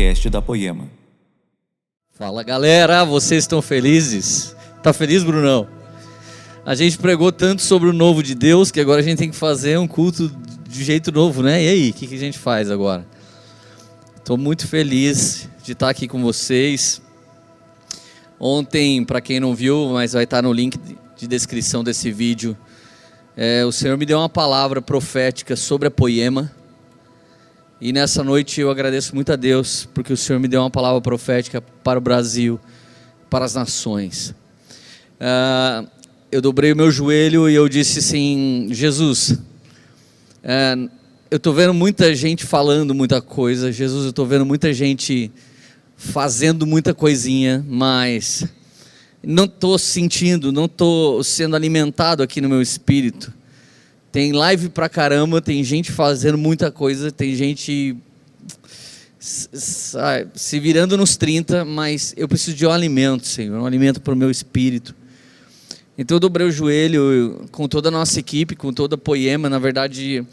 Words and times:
podcast 0.00 0.30
da 0.30 0.40
Poema. 0.40 0.88
Fala 2.12 2.42
galera, 2.42 3.04
vocês 3.04 3.44
estão 3.44 3.60
felizes? 3.60 4.56
Tá 4.82 4.94
feliz, 4.94 5.22
Brunão? 5.22 5.68
A 6.64 6.74
gente 6.74 6.96
pregou 6.96 7.30
tanto 7.30 7.60
sobre 7.60 7.86
o 7.86 7.92
novo 7.92 8.22
de 8.22 8.34
Deus 8.34 8.70
que 8.70 8.80
agora 8.80 9.02
a 9.02 9.04
gente 9.04 9.18
tem 9.18 9.30
que 9.30 9.36
fazer 9.36 9.78
um 9.78 9.86
culto 9.86 10.32
de 10.66 10.84
jeito 10.84 11.12
novo, 11.12 11.42
né? 11.42 11.62
E 11.62 11.68
aí, 11.68 11.90
o 11.90 11.92
que, 11.92 12.06
que 12.06 12.14
a 12.14 12.18
gente 12.18 12.38
faz 12.38 12.70
agora? 12.70 13.06
Estou 14.16 14.38
muito 14.38 14.66
feliz 14.66 15.46
de 15.62 15.72
estar 15.72 15.90
aqui 15.90 16.08
com 16.08 16.22
vocês. 16.22 17.02
Ontem, 18.38 19.04
para 19.04 19.20
quem 19.20 19.38
não 19.38 19.54
viu, 19.54 19.90
mas 19.92 20.14
vai 20.14 20.24
estar 20.24 20.40
no 20.40 20.52
link 20.52 20.78
de 21.14 21.26
descrição 21.26 21.84
desse 21.84 22.10
vídeo, 22.10 22.56
é, 23.36 23.66
o 23.66 23.72
Senhor 23.72 23.98
me 23.98 24.06
deu 24.06 24.18
uma 24.18 24.30
palavra 24.30 24.80
profética 24.80 25.54
sobre 25.56 25.88
a 25.88 25.90
poema. 25.90 26.50
E 27.80 27.94
nessa 27.94 28.22
noite 28.22 28.60
eu 28.60 28.70
agradeço 28.70 29.14
muito 29.14 29.32
a 29.32 29.36
Deus, 29.36 29.88
porque 29.94 30.12
o 30.12 30.16
Senhor 30.16 30.38
me 30.38 30.46
deu 30.46 30.60
uma 30.60 30.70
palavra 30.70 31.00
profética 31.00 31.62
para 31.62 31.98
o 31.98 32.02
Brasil, 32.02 32.60
para 33.30 33.46
as 33.46 33.54
nações. 33.54 34.34
Uh, 35.18 35.88
eu 36.30 36.42
dobrei 36.42 36.72
o 36.72 36.76
meu 36.76 36.90
joelho 36.90 37.48
e 37.48 37.54
eu 37.54 37.66
disse 37.70 38.00
assim: 38.00 38.68
Jesus, 38.70 39.30
uh, 39.30 40.90
eu 41.30 41.38
estou 41.38 41.54
vendo 41.54 41.72
muita 41.72 42.14
gente 42.14 42.44
falando 42.44 42.94
muita 42.94 43.22
coisa, 43.22 43.72
Jesus, 43.72 44.04
eu 44.04 44.10
estou 44.10 44.26
vendo 44.26 44.44
muita 44.44 44.74
gente 44.74 45.32
fazendo 45.96 46.66
muita 46.66 46.92
coisinha, 46.92 47.64
mas 47.66 48.44
não 49.22 49.44
estou 49.46 49.78
sentindo, 49.78 50.52
não 50.52 50.66
estou 50.66 51.24
sendo 51.24 51.56
alimentado 51.56 52.22
aqui 52.22 52.42
no 52.42 52.48
meu 52.50 52.60
espírito. 52.60 53.39
Tem 54.12 54.32
live 54.32 54.68
pra 54.70 54.88
caramba, 54.88 55.40
tem 55.40 55.62
gente 55.62 55.92
fazendo 55.92 56.36
muita 56.36 56.70
coisa, 56.70 57.12
tem 57.12 57.34
gente 57.34 57.96
se 59.18 60.58
virando 60.58 60.96
nos 60.96 61.16
30, 61.16 61.64
mas 61.64 62.14
eu 62.16 62.26
preciso 62.26 62.56
de 62.56 62.66
um 62.66 62.70
alimento, 62.70 63.26
Senhor, 63.26 63.60
um 63.60 63.66
alimento 63.66 64.00
para 64.00 64.12
o 64.12 64.16
meu 64.16 64.30
espírito. 64.30 64.96
Então 65.96 66.16
eu 66.16 66.20
dobrei 66.20 66.46
o 66.46 66.50
joelho 66.50 67.46
com 67.52 67.68
toda 67.68 67.88
a 67.88 67.92
nossa 67.92 68.18
equipe, 68.18 68.56
com 68.56 68.72
toda 68.72 68.94
a 68.94 68.98
Poema. 68.98 69.50
Na 69.50 69.58
verdade, 69.58 70.26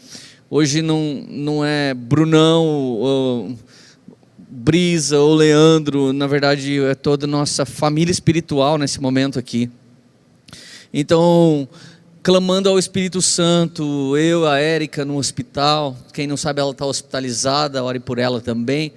hoje 0.48 0.80
não, 0.80 1.24
não 1.28 1.64
é 1.64 1.92
Brunão, 1.94 2.64
ou 2.64 3.56
Brisa 4.38 5.18
ou 5.18 5.34
Leandro, 5.34 6.12
na 6.12 6.26
verdade 6.26 6.80
é 6.80 6.94
toda 6.94 7.26
a 7.26 7.28
nossa 7.28 7.66
família 7.66 8.10
espiritual 8.10 8.78
nesse 8.78 9.00
momento 9.00 9.38
aqui. 9.38 9.70
Então, 10.92 11.68
clamando 12.28 12.68
ao 12.68 12.78
Espírito 12.78 13.22
Santo, 13.22 14.14
eu, 14.18 14.46
a 14.46 14.58
Érica 14.58 15.02
no 15.02 15.16
hospital, 15.16 15.96
quem 16.12 16.26
não 16.26 16.36
sabe 16.36 16.60
ela 16.60 16.72
está 16.72 16.84
hospitalizada, 16.84 17.82
ore 17.82 17.98
por 17.98 18.18
ela 18.18 18.38
também. 18.38 18.92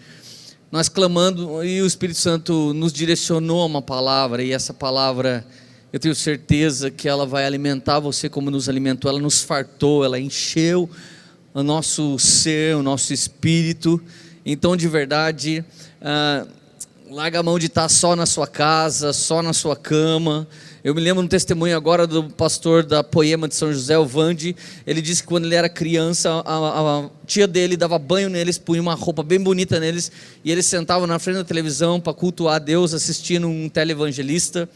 Nós 0.69 0.89
clamando 0.89 1.63
e 1.63 1.81
o 1.81 1.85
Espírito 1.85 2.19
Santo 2.19 2.73
nos 2.73 2.91
direcionou 2.91 3.61
a 3.61 3.65
uma 3.65 3.81
palavra 3.81 4.43
e 4.43 4.51
essa 4.51 4.73
palavra 4.73 5.45
eu 5.93 5.97
tenho 5.97 6.13
certeza 6.13 6.91
que 6.91 7.07
ela 7.07 7.25
vai 7.25 7.45
alimentar 7.45 7.99
você 7.99 8.27
como 8.27 8.51
nos 8.51 8.67
alimentou, 8.67 9.09
ela 9.09 9.21
nos 9.21 9.41
fartou, 9.41 10.03
ela 10.03 10.19
encheu 10.19 10.89
o 11.53 11.63
nosso 11.63 12.19
ser, 12.19 12.75
o 12.75 12.83
nosso 12.83 13.13
espírito. 13.13 14.01
Então, 14.45 14.75
de 14.75 14.89
verdade, 14.89 15.63
ah, 16.01 16.45
larga 17.09 17.39
a 17.39 17.43
mão 17.43 17.57
de 17.57 17.67
estar 17.67 17.88
só 17.88 18.13
na 18.13 18.25
sua 18.25 18.45
casa, 18.45 19.13
só 19.13 19.41
na 19.41 19.53
sua 19.53 19.77
cama 19.77 20.45
eu 20.83 20.95
me 20.95 21.01
lembro 21.01 21.23
um 21.23 21.27
testemunho 21.27 21.77
agora 21.77 22.07
do 22.07 22.23
pastor 22.23 22.83
da 22.83 23.03
Poema 23.03 23.47
de 23.47 23.53
São 23.53 23.71
José, 23.71 23.99
o 23.99 24.05
Vande. 24.05 24.55
Ele 24.88 24.99
disse 24.99 25.21
que 25.21 25.27
quando 25.27 25.45
ele 25.45 25.53
era 25.53 25.69
criança, 25.69 26.41
a, 26.43 27.03
a 27.03 27.09
tia 27.27 27.47
dele 27.47 27.77
dava 27.77 27.99
banho 27.99 28.31
neles, 28.31 28.57
punha 28.57 28.81
uma 28.81 28.95
roupa 28.95 29.21
bem 29.21 29.39
bonita 29.39 29.79
neles, 29.79 30.11
e 30.43 30.51
eles 30.51 30.65
sentavam 30.65 31.05
na 31.05 31.19
frente 31.19 31.35
da 31.35 31.43
televisão 31.43 31.99
para 31.99 32.15
cultuar 32.15 32.55
a 32.55 32.59
Deus, 32.59 32.95
assistindo 32.95 33.47
um 33.47 33.69
televangelista. 33.69 34.67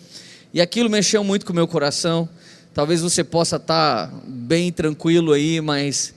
E 0.54 0.62
aquilo 0.62 0.92
mexeu 0.92 1.24
muito 1.24 1.44
com 1.44 1.52
o 1.52 1.56
meu 1.56 1.68
coração. 1.68 2.30
Talvez 2.72 3.02
você 3.02 3.24
possa 3.24 3.56
estar 3.56 4.14
bem 4.28 4.72
tranquilo 4.72 5.34
aí, 5.34 5.60
mas 5.60 6.14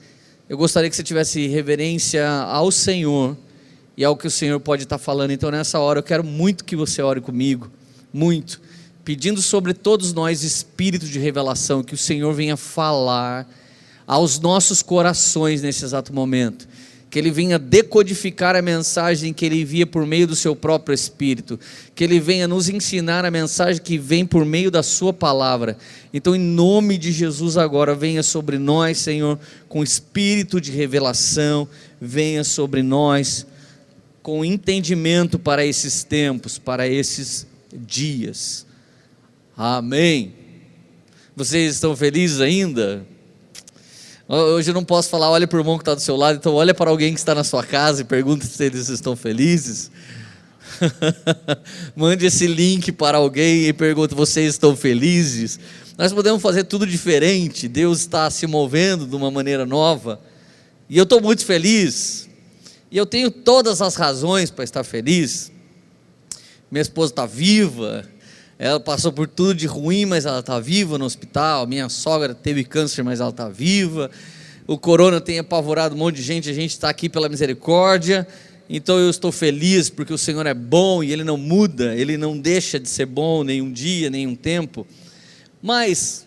eu 0.51 0.59
gostaria 0.59 0.91
que 0.91 0.97
você 0.97 1.03
tivesse 1.03 1.47
reverência 1.47 2.29
ao 2.29 2.71
Senhor 2.71 3.35
e 3.97 4.05
ao 4.05 4.15
que 4.19 4.27
o 4.27 4.31
Senhor 4.31 4.61
pode 4.61 4.83
estar 4.83 4.99
falando. 4.99 5.31
Então, 5.31 5.51
nessa 5.51 5.79
hora, 5.79 6.01
eu 6.01 6.03
quero 6.03 6.23
muito 6.23 6.63
que 6.63 6.77
você 6.77 7.01
ore 7.01 7.23
comigo, 7.23 7.71
muito 8.13 8.61
pedindo 9.09 9.41
sobre 9.41 9.73
todos 9.73 10.13
nós 10.13 10.43
espírito 10.43 11.07
de 11.07 11.19
revelação, 11.19 11.83
que 11.83 11.95
o 11.95 11.97
Senhor 11.97 12.31
venha 12.35 12.59
falar 12.59 13.49
aos 14.07 14.39
nossos 14.39 14.83
corações 14.83 15.63
nesse 15.63 15.83
exato 15.83 16.13
momento. 16.13 16.69
Que 17.09 17.19
Ele 17.19 17.31
venha 17.31 17.59
decodificar 17.59 18.55
a 18.55 18.61
mensagem 18.61 19.33
que 19.33 19.47
Ele 19.47 19.63
envia 19.63 19.87
por 19.87 20.05
meio 20.05 20.27
do 20.27 20.37
Seu 20.37 20.55
próprio 20.55 20.93
Espírito. 20.93 21.59
Que 21.95 22.05
Ele 22.05 22.21
venha 22.21 22.47
nos 22.47 22.69
ensinar 22.69 23.25
a 23.25 23.31
mensagem 23.31 23.81
que 23.81 23.97
vem 23.97 24.27
por 24.27 24.45
meio 24.45 24.71
da 24.71 24.83
Sua 24.83 25.15
palavra. 25.15 25.79
Então, 26.13 26.37
em 26.37 26.39
nome 26.39 26.99
de 26.99 27.11
Jesus, 27.11 27.57
agora, 27.57 27.95
venha 27.95 28.23
sobre 28.23 28.59
nós, 28.59 28.99
Senhor, 28.99 29.39
com 29.71 29.83
espírito 29.83 30.61
de 30.61 30.71
revelação. 30.71 31.67
Venha 31.99 32.45
sobre 32.45 32.83
nós 32.83 33.47
com 34.23 34.45
entendimento 34.45 35.39
para 35.39 35.65
esses 35.65 36.05
tempos, 36.05 36.59
para 36.59 36.87
esses 36.87 37.47
dias. 37.73 38.68
Amém. 39.61 40.33
Vocês 41.35 41.75
estão 41.75 41.97
felizes 41.97 42.41
ainda? 42.41 43.05
Hoje 44.29 44.71
eu 44.71 44.75
não 44.75 44.85
posso 44.85 45.09
falar, 45.09 45.33
olha 45.33 45.49
para 45.49 45.57
o 45.57 45.61
irmão 45.61 45.77
que 45.77 45.83
está 45.83 45.97
do 45.97 46.01
seu 46.01 46.15
lado, 46.15 46.37
então 46.37 46.55
olha 46.55 46.73
para 46.73 46.89
alguém 46.89 47.13
que 47.13 47.19
está 47.19 47.35
na 47.35 47.43
sua 47.43 47.65
casa 47.65 48.03
e 48.03 48.05
pergunta 48.05 48.47
se 48.47 48.63
eles 48.63 48.89
estão 48.89 49.17
felizes. 49.17 49.91
Mande 51.97 52.25
esse 52.25 52.47
link 52.47 52.93
para 52.93 53.19
alguém 53.19 53.65
e 53.65 53.73
pergunte: 53.73 54.15
vocês 54.15 54.55
estão 54.55 54.77
felizes? 54.77 55.59
Nós 55.99 56.13
podemos 56.13 56.41
fazer 56.41 56.63
tudo 56.63 56.87
diferente, 56.87 57.67
Deus 57.67 57.99
está 57.99 58.31
se 58.31 58.47
movendo 58.47 59.09
de 59.09 59.17
uma 59.17 59.29
maneira 59.29 59.67
nova, 59.67 60.21
e 60.89 60.97
eu 60.97 61.03
estou 61.03 61.21
muito 61.21 61.45
feliz, 61.45 62.29
e 62.93 62.97
eu 62.97 63.05
tenho 63.05 63.29
todas 63.29 63.83
as 63.83 63.97
razões 63.97 64.53
para 64.53 64.63
estar 64.63 64.85
feliz. 64.85 65.51
Minha 66.71 66.83
esposa 66.83 67.11
está 67.11 67.27
viva, 67.27 68.07
ela 68.59 68.81
passou 68.81 69.13
por 69.13 69.29
tudo 69.29 69.55
de 69.55 69.67
ruim, 69.67 70.05
mas 70.05 70.27
ela 70.27 70.41
está 70.41 70.59
viva 70.59 70.99
no 70.99 71.05
hospital. 71.05 71.65
Minha 71.65 71.89
sogra 71.89 72.35
teve 72.35 72.65
câncer, 72.65 73.05
mas 73.05 73.21
ela 73.21 73.31
está 73.31 73.49
viva. 73.49 74.11
O 74.67 74.77
corona 74.77 75.21
tem 75.21 75.39
apavorado 75.39 75.95
um 75.95 75.99
monte 75.99 76.17
de 76.17 76.23
gente, 76.23 76.51
a 76.51 76.53
gente 76.53 76.73
está 76.73 76.91
aqui 76.91 77.09
pela 77.09 77.29
misericórdia. 77.29 78.27
Então 78.69 78.99
eu 78.99 79.09
estou 79.09 79.31
feliz 79.31 79.89
porque 79.89 80.13
o 80.13 80.19
Senhor 80.19 80.45
é 80.45 80.53
bom 80.53 81.05
e 81.05 81.13
Ele 81.13 81.23
não 81.23 81.37
muda, 81.37 81.95
Ele 81.95 82.17
não 82.17 82.37
deixa 82.37 82.81
de 82.81 82.89
ser 82.89 83.07
bom 83.07 83.45
nenhum 83.45 83.73
dia, 83.73 84.11
nenhum 84.11 84.35
tempo. 84.35 84.85
Mas, 85.63 86.27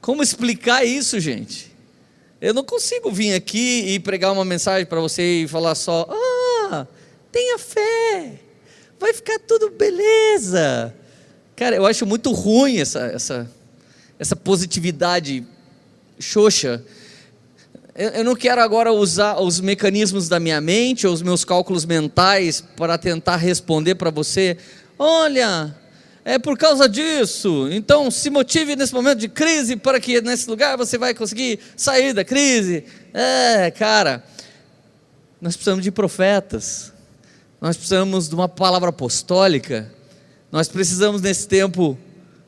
como 0.00 0.22
explicar 0.22 0.84
isso, 0.84 1.18
gente? 1.18 1.74
Eu 2.40 2.54
não 2.54 2.62
consigo 2.62 3.10
vir 3.10 3.34
aqui 3.34 3.84
e 3.88 3.98
pregar 3.98 4.32
uma 4.32 4.44
mensagem 4.44 4.86
para 4.86 5.00
você 5.00 5.42
e 5.42 5.48
falar 5.48 5.74
só: 5.74 6.08
ah, 6.70 6.86
tenha 7.32 7.58
fé, 7.58 8.34
vai 9.00 9.12
ficar 9.12 9.40
tudo 9.40 9.70
beleza. 9.70 10.94
Cara, 11.56 11.74
eu 11.74 11.86
acho 11.86 12.04
muito 12.04 12.32
ruim 12.32 12.76
essa, 12.80 13.06
essa, 13.06 13.50
essa 14.18 14.36
positividade 14.36 15.42
xoxa. 16.20 16.84
Eu, 17.94 18.10
eu 18.10 18.24
não 18.24 18.36
quero 18.36 18.60
agora 18.60 18.92
usar 18.92 19.40
os 19.40 19.58
mecanismos 19.58 20.28
da 20.28 20.38
minha 20.38 20.60
mente 20.60 21.06
ou 21.06 21.14
os 21.14 21.22
meus 21.22 21.46
cálculos 21.46 21.86
mentais 21.86 22.62
para 22.76 22.98
tentar 22.98 23.36
responder 23.36 23.94
para 23.94 24.10
você. 24.10 24.58
Olha, 24.98 25.74
é 26.26 26.38
por 26.38 26.58
causa 26.58 26.86
disso. 26.86 27.70
Então, 27.72 28.10
se 28.10 28.28
motive 28.28 28.76
nesse 28.76 28.92
momento 28.92 29.20
de 29.20 29.28
crise 29.28 29.76
para 29.76 29.98
que 29.98 30.20
nesse 30.20 30.50
lugar 30.50 30.76
você 30.76 30.98
vai 30.98 31.14
conseguir 31.14 31.58
sair 31.74 32.12
da 32.12 32.22
crise. 32.22 32.84
É, 33.14 33.70
cara, 33.70 34.22
nós 35.40 35.56
precisamos 35.56 35.82
de 35.82 35.90
profetas. 35.90 36.92
Nós 37.62 37.78
precisamos 37.78 38.28
de 38.28 38.34
uma 38.34 38.46
palavra 38.46 38.90
apostólica. 38.90 39.95
Nós 40.56 40.68
precisamos 40.68 41.20
nesse 41.20 41.46
tempo 41.46 41.98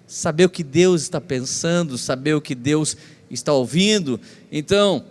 saber 0.06 0.46
o 0.46 0.48
que 0.48 0.64
Deus 0.64 1.02
está 1.02 1.20
pensando, 1.20 1.98
saber 1.98 2.32
o 2.32 2.40
que 2.40 2.54
Deus 2.54 2.96
está 3.30 3.52
ouvindo. 3.52 4.18
Então, 4.50 5.04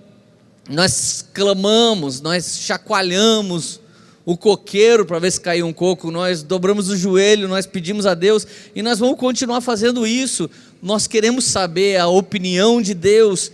nós 0.67 1.23
clamamos, 1.31 2.21
nós 2.21 2.57
chacoalhamos 2.57 3.79
o 4.25 4.35
coqueiro 4.35 5.05
para 5.05 5.19
ver 5.19 5.29
se 5.29 5.39
caiu 5.39 5.67
um 5.67 5.73
coco, 5.73 6.09
nós 6.09 6.41
dobramos 6.41 6.89
o 6.89 6.97
joelho, 6.97 7.47
nós 7.47 7.67
pedimos 7.67 8.07
a 8.07 8.15
Deus 8.15 8.47
e 8.75 8.81
nós 8.81 8.97
vamos 8.97 9.19
continuar 9.19 9.61
fazendo 9.61 10.07
isso. 10.07 10.49
Nós 10.81 11.05
queremos 11.05 11.45
saber 11.45 11.97
a 11.97 12.07
opinião 12.07 12.81
de 12.81 12.95
Deus. 12.95 13.51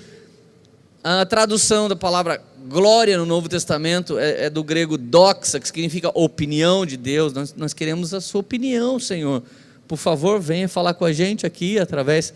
A 1.04 1.26
tradução 1.26 1.90
da 1.90 1.98
palavra 1.98 2.42
glória 2.68 3.18
no 3.18 3.26
Novo 3.26 3.50
Testamento 3.50 4.18
é, 4.18 4.46
é, 4.46 4.50
do 4.50 4.64
grego 4.64 4.98
doxa, 4.98 5.60
que 5.60 5.68
significa 5.68 6.10
opinião 6.14 6.86
de 6.86 6.98
Deus. 6.98 7.34
Nós, 7.34 7.54
nós 7.56 7.74
queremos 7.74 8.14
a 8.14 8.22
sua 8.22 8.42
opinião, 8.42 9.00
Senhor. 9.00 9.44
Por 9.88 9.98
favor, 9.98 10.40
venha 10.40 10.70
falar 10.70 10.94
com 10.94 11.06
a 11.06 11.12
gente 11.12 11.46
aqui 11.46 11.78
através 11.78 12.34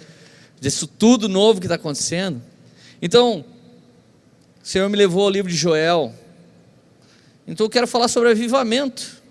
disso 0.59 0.87
tudo 0.87 1.29
novo 1.29 1.59
que 1.59 1.65
está 1.65 1.75
acontecendo. 1.75 2.41
Então, 3.01 3.45
o 4.63 4.67
Senhor 4.67 4.89
me 4.89 4.97
levou 4.97 5.23
ao 5.23 5.29
livro 5.29 5.49
de 5.49 5.57
Joel. 5.57 6.13
Então 7.47 7.65
eu 7.65 7.69
quero 7.69 7.87
falar 7.87 8.09
sobre 8.09 8.29
avivamento. 8.29 9.21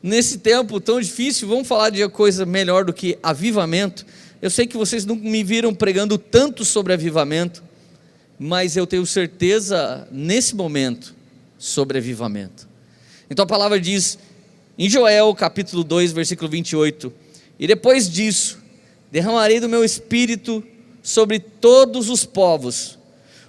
Nesse 0.00 0.38
tempo 0.38 0.80
tão 0.80 1.00
difícil, 1.00 1.48
vamos 1.48 1.66
falar 1.66 1.90
de 1.90 2.08
coisa 2.08 2.46
melhor 2.46 2.84
do 2.84 2.92
que 2.92 3.18
avivamento. 3.20 4.06
Eu 4.40 4.50
sei 4.50 4.66
que 4.66 4.76
vocês 4.76 5.04
não 5.04 5.16
me 5.16 5.42
viram 5.42 5.74
pregando 5.74 6.16
tanto 6.16 6.64
sobre 6.64 6.92
avivamento, 6.92 7.64
mas 8.38 8.76
eu 8.76 8.86
tenho 8.86 9.06
certeza 9.06 10.06
nesse 10.10 10.54
momento 10.54 11.14
sobre 11.58 11.98
avivamento. 11.98 12.68
Então 13.30 13.44
a 13.44 13.46
palavra 13.46 13.80
diz 13.80 14.18
em 14.78 14.88
Joel 14.88 15.34
capítulo 15.34 15.82
2, 15.82 16.12
versículo 16.12 16.50
28: 16.50 17.12
E 17.58 17.66
depois 17.66 18.10
disso, 18.10 18.58
derramarei 19.10 19.58
do 19.58 19.68
meu 19.68 19.84
espírito 19.84 20.62
sobre 21.02 21.38
todos 21.38 22.10
os 22.10 22.24
povos, 22.24 22.98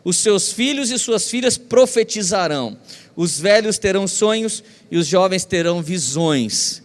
os 0.04 0.18
seus 0.18 0.51
filhos 0.51 0.90
e 0.90 0.98
suas 0.98 1.30
filhas 1.30 1.57
profetizarão, 1.57 2.78
os 3.16 3.40
velhos 3.40 3.78
terão 3.78 4.07
sonhos 4.07 4.63
e 4.90 4.98
os 4.98 5.06
jovens 5.06 5.44
terão 5.44 5.81
visões. 5.81 6.81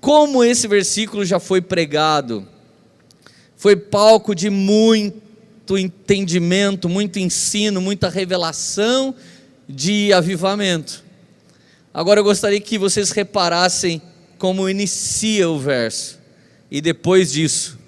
Como 0.00 0.42
esse 0.42 0.66
versículo 0.66 1.24
já 1.24 1.38
foi 1.38 1.60
pregado, 1.60 2.46
foi 3.56 3.76
palco 3.76 4.34
de 4.34 4.50
muito 4.50 5.25
entendimento, 5.78 6.88
muito 6.88 7.18
ensino, 7.18 7.80
muita 7.80 8.10
revelação 8.10 9.14
de 9.66 10.12
avivamento. 10.12 11.02
Agora 11.94 12.20
eu 12.20 12.24
gostaria 12.24 12.60
que 12.60 12.76
vocês 12.76 13.10
reparassem 13.10 14.02
como 14.38 14.68
inicia 14.68 15.48
o 15.48 15.58
verso, 15.58 16.18
e 16.70 16.82
depois 16.82 17.32
disso. 17.32 17.78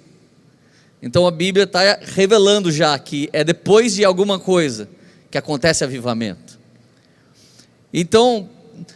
Então 1.01 1.27
a 1.27 1.31
Bíblia 1.31 1.65
está 1.65 1.99
revelando 2.01 2.71
já 2.71 2.97
que 2.97 3.29
é 3.31 3.43
depois 3.43 3.93
de 3.93 4.03
alguma 4.03 4.39
coisa 4.39 4.89
que 5.29 5.37
acontece 5.37 5.83
avivamento. 5.83 6.57
Então, 7.93 8.49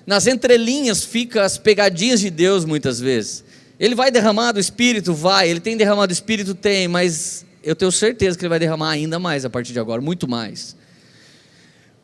nas 0.06 0.28
entrelinhas 0.28 1.04
fica 1.04 1.44
as 1.44 1.58
pegadinhas 1.58 2.20
de 2.20 2.30
Deus 2.30 2.66
muitas 2.66 3.00
vezes. 3.00 3.44
Ele 3.80 3.96
vai 3.96 4.12
derramar 4.12 4.52
do 4.52 4.60
Espírito? 4.60 5.14
Vai. 5.14 5.50
Ele 5.50 5.60
tem 5.60 5.76
derramado 5.76 6.08
do 6.08 6.14
Espírito? 6.14 6.54
Tem. 6.54 6.88
Mas 6.88 7.46
eu 7.64 7.76
tenho 7.76 7.92
certeza 7.92 8.38
que 8.38 8.44
ele 8.44 8.50
vai 8.50 8.60
derramar 8.60 8.92
ainda 8.92 9.18
mais 9.18 9.46
a 9.46 9.50
partir 9.50 9.74
de 9.74 9.80
agora, 9.80 10.02
muito 10.02 10.28
mais. 10.28 10.76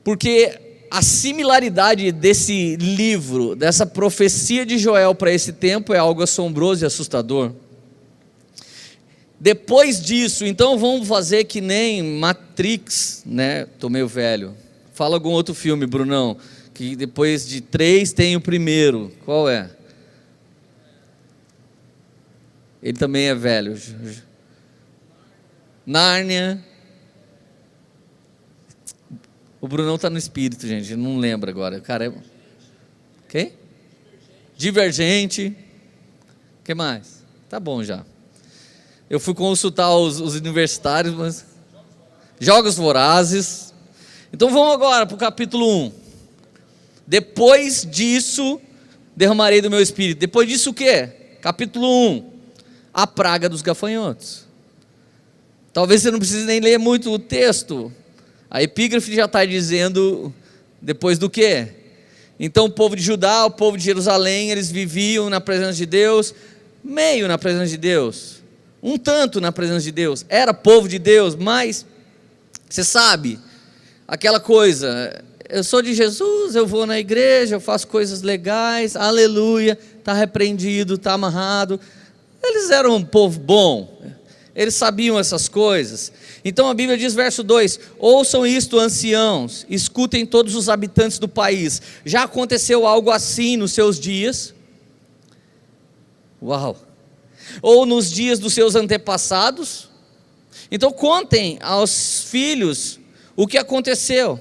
Porque 0.03 0.57
a 0.89 1.01
similaridade 1.01 2.11
desse 2.11 2.75
livro, 2.77 3.55
dessa 3.55 3.85
profecia 3.85 4.65
de 4.65 4.77
Joel 4.77 5.13
para 5.13 5.31
esse 5.31 5.53
tempo 5.53 5.93
é 5.93 5.97
algo 5.97 6.23
assombroso 6.23 6.83
e 6.83 6.87
assustador. 6.87 7.51
Depois 9.39 10.01
disso, 10.01 10.45
então 10.45 10.77
vamos 10.77 11.07
fazer 11.07 11.45
que 11.45 11.61
nem 11.61 12.01
Matrix, 12.03 13.23
né? 13.25 13.65
Tô 13.77 13.89
meio 13.89 14.07
velho. 14.07 14.55
Fala 14.93 15.15
algum 15.15 15.29
outro 15.29 15.53
filme, 15.53 15.85
Brunão, 15.85 16.35
que 16.73 16.95
depois 16.95 17.47
de 17.47 17.61
três 17.61 18.11
tem 18.11 18.35
o 18.35 18.41
primeiro. 18.41 19.11
Qual 19.23 19.47
é? 19.49 19.69
Ele 22.81 22.97
também 22.97 23.27
é 23.27 23.35
velho. 23.35 23.77
Nárnia. 25.89 26.63
O 29.59 29.67
Brunão 29.67 29.95
está 29.95 30.07
no 30.07 30.19
espírito, 30.19 30.67
gente. 30.67 30.95
Não 30.95 31.17
lembra 31.17 31.49
agora. 31.49 31.81
Cara, 31.81 32.05
é... 32.05 32.13
Quem? 33.27 33.53
Divergente. 34.55 35.57
O 36.59 36.63
que 36.63 36.75
mais? 36.75 37.25
Tá 37.49 37.59
bom 37.59 37.83
já. 37.83 38.05
Eu 39.09 39.19
fui 39.19 39.33
consultar 39.33 39.91
os, 39.95 40.21
os 40.21 40.35
universitários, 40.35 41.15
mas. 41.15 41.43
Jogos 42.39 42.75
Vorazes. 42.75 43.73
Então 44.31 44.51
vamos 44.51 44.75
agora 44.75 45.07
para 45.07 45.15
o 45.15 45.17
capítulo 45.17 45.85
1. 45.87 45.91
Depois 47.07 47.83
disso, 47.83 48.61
derramarei 49.15 49.59
do 49.59 49.71
meu 49.71 49.81
espírito. 49.81 50.19
Depois 50.19 50.47
disso 50.47 50.69
o 50.69 50.73
que? 50.73 51.07
Capítulo 51.41 51.87
1. 52.11 52.31
A 52.93 53.07
praga 53.07 53.49
dos 53.49 53.63
gafanhotos. 53.63 54.48
Talvez 55.71 56.01
você 56.01 56.11
não 56.11 56.19
precise 56.19 56.45
nem 56.45 56.59
ler 56.59 56.77
muito 56.77 57.11
o 57.11 57.19
texto. 57.19 57.91
A 58.49 58.63
epígrafe 58.63 59.13
já 59.15 59.25
está 59.25 59.45
dizendo 59.45 60.33
depois 60.81 61.17
do 61.19 61.29
que? 61.29 61.67
Então 62.39 62.65
o 62.65 62.69
povo 62.69 62.95
de 62.95 63.03
Judá, 63.03 63.45
o 63.45 63.51
povo 63.51 63.77
de 63.77 63.83
Jerusalém, 63.83 64.49
eles 64.49 64.71
viviam 64.71 65.29
na 65.29 65.41
presença 65.41 65.73
de 65.73 65.85
Deus, 65.85 66.33
meio 66.83 67.27
na 67.27 67.37
presença 67.37 67.67
de 67.67 67.77
Deus, 67.77 68.41
um 68.81 68.97
tanto 68.97 69.41
na 69.41 69.51
presença 69.51 69.81
de 69.81 69.91
Deus. 69.91 70.25
Era 70.29 70.53
povo 70.53 70.87
de 70.87 70.97
Deus, 70.97 71.35
mas 71.35 71.85
você 72.67 72.83
sabe, 72.83 73.39
aquela 74.07 74.39
coisa, 74.39 75.23
eu 75.49 75.63
sou 75.63 75.81
de 75.81 75.93
Jesus, 75.93 76.55
eu 76.55 76.65
vou 76.65 76.85
na 76.85 76.97
igreja, 76.97 77.55
eu 77.55 77.59
faço 77.59 77.87
coisas 77.87 78.21
legais, 78.21 78.95
aleluia, 78.95 79.77
está 79.97 80.13
repreendido, 80.13 80.93
está 80.93 81.13
amarrado. 81.13 81.79
Eles 82.41 82.69
eram 82.69 82.95
um 82.95 83.03
povo 83.03 83.39
bom, 83.39 84.01
eles 84.55 84.75
sabiam 84.75 85.17
essas 85.17 85.47
coisas. 85.47 86.11
Então 86.43 86.69
a 86.69 86.73
Bíblia 86.73 86.97
diz, 86.97 87.13
verso 87.13 87.43
2: 87.43 87.79
Ouçam 87.97 88.45
isto, 88.45 88.79
anciãos, 88.79 89.65
escutem 89.69 90.25
todos 90.25 90.55
os 90.55 90.69
habitantes 90.69 91.19
do 91.19 91.27
país. 91.27 91.81
Já 92.05 92.23
aconteceu 92.23 92.85
algo 92.85 93.11
assim 93.11 93.57
nos 93.57 93.71
seus 93.71 93.99
dias? 93.99 94.53
Uau! 96.41 96.77
Ou 97.61 97.85
nos 97.85 98.09
dias 98.09 98.39
dos 98.39 98.53
seus 98.53 98.75
antepassados? 98.75 99.89
Então 100.71 100.91
contem 100.91 101.57
aos 101.61 102.23
filhos 102.23 102.99
o 103.35 103.47
que 103.47 103.57
aconteceu, 103.57 104.39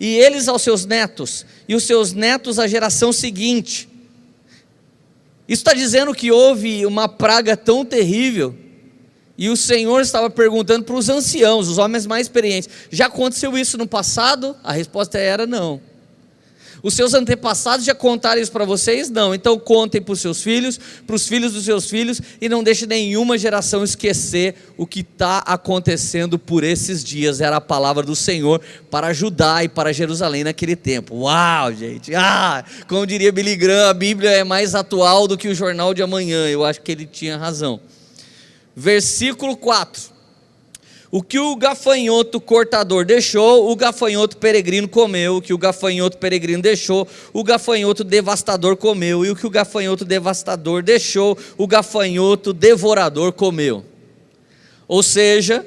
e 0.00 0.16
eles 0.16 0.48
aos 0.48 0.62
seus 0.62 0.86
netos, 0.86 1.44
e 1.68 1.74
os 1.74 1.84
seus 1.84 2.12
netos 2.12 2.58
à 2.58 2.66
geração 2.66 3.12
seguinte. 3.12 3.88
Isso 5.46 5.60
está 5.60 5.72
dizendo 5.72 6.14
que 6.14 6.30
houve 6.30 6.84
uma 6.84 7.08
praga 7.08 7.56
tão 7.56 7.84
terrível 7.84 8.54
e 9.38 9.48
o 9.48 9.56
Senhor 9.56 10.00
estava 10.00 10.28
perguntando 10.28 10.84
para 10.84 10.96
os 10.96 11.08
anciãos, 11.08 11.68
os 11.68 11.78
homens 11.78 12.04
mais 12.04 12.26
experientes: 12.26 12.68
já 12.90 13.06
aconteceu 13.06 13.56
isso 13.56 13.78
no 13.78 13.86
passado? 13.86 14.56
A 14.64 14.72
resposta 14.72 15.16
era 15.16 15.46
não. 15.46 15.80
Os 16.82 16.94
seus 16.94 17.12
antepassados 17.12 17.84
já 17.84 17.94
contaram 17.94 18.40
isso 18.40 18.52
para 18.52 18.64
vocês? 18.64 19.10
Não. 19.10 19.34
Então 19.34 19.58
contem 19.58 20.00
para 20.00 20.12
os 20.12 20.20
seus 20.20 20.42
filhos, 20.42 20.78
para 21.06 21.16
os 21.16 21.26
filhos 21.26 21.52
dos 21.52 21.64
seus 21.64 21.88
filhos, 21.88 22.20
e 22.40 22.48
não 22.48 22.62
deixe 22.62 22.86
nenhuma 22.86 23.36
geração 23.36 23.82
esquecer 23.82 24.54
o 24.76 24.86
que 24.86 25.00
está 25.00 25.38
acontecendo 25.38 26.38
por 26.38 26.62
esses 26.62 27.02
dias. 27.02 27.40
Era 27.40 27.56
a 27.56 27.60
palavra 27.60 28.04
do 28.04 28.14
Senhor 28.14 28.60
para 28.90 29.12
Judá 29.12 29.64
e 29.64 29.68
para 29.68 29.92
Jerusalém 29.92 30.44
naquele 30.44 30.76
tempo. 30.76 31.16
Uau, 31.16 31.72
gente! 31.72 32.14
Ah, 32.14 32.64
como 32.88 33.06
diria 33.06 33.32
Billy 33.32 33.56
Graham, 33.56 33.90
a 33.90 33.94
Bíblia 33.94 34.30
é 34.30 34.44
mais 34.44 34.74
atual 34.74 35.26
do 35.26 35.36
que 35.36 35.48
o 35.48 35.54
jornal 35.54 35.92
de 35.92 36.02
amanhã. 36.02 36.48
Eu 36.48 36.64
acho 36.64 36.80
que 36.80 36.92
ele 36.92 37.06
tinha 37.06 37.36
razão 37.36 37.80
versículo 38.78 39.56
4. 39.56 40.16
O 41.10 41.20
que 41.20 41.38
o 41.38 41.56
gafanhoto 41.56 42.40
cortador 42.40 43.04
deixou, 43.04 43.70
o 43.70 43.74
gafanhoto 43.74 44.36
peregrino 44.36 44.86
comeu. 44.86 45.38
O 45.38 45.42
que 45.42 45.52
o 45.52 45.58
gafanhoto 45.58 46.18
peregrino 46.18 46.62
deixou, 46.62 47.08
o 47.32 47.42
gafanhoto 47.42 48.04
devastador 48.04 48.76
comeu. 48.76 49.24
E 49.24 49.30
o 49.30 49.36
que 49.36 49.46
o 49.46 49.50
gafanhoto 49.50 50.04
devastador 50.04 50.82
deixou, 50.82 51.36
o 51.56 51.66
gafanhoto 51.66 52.52
devorador 52.52 53.32
comeu. 53.32 53.84
Ou 54.86 55.02
seja, 55.02 55.66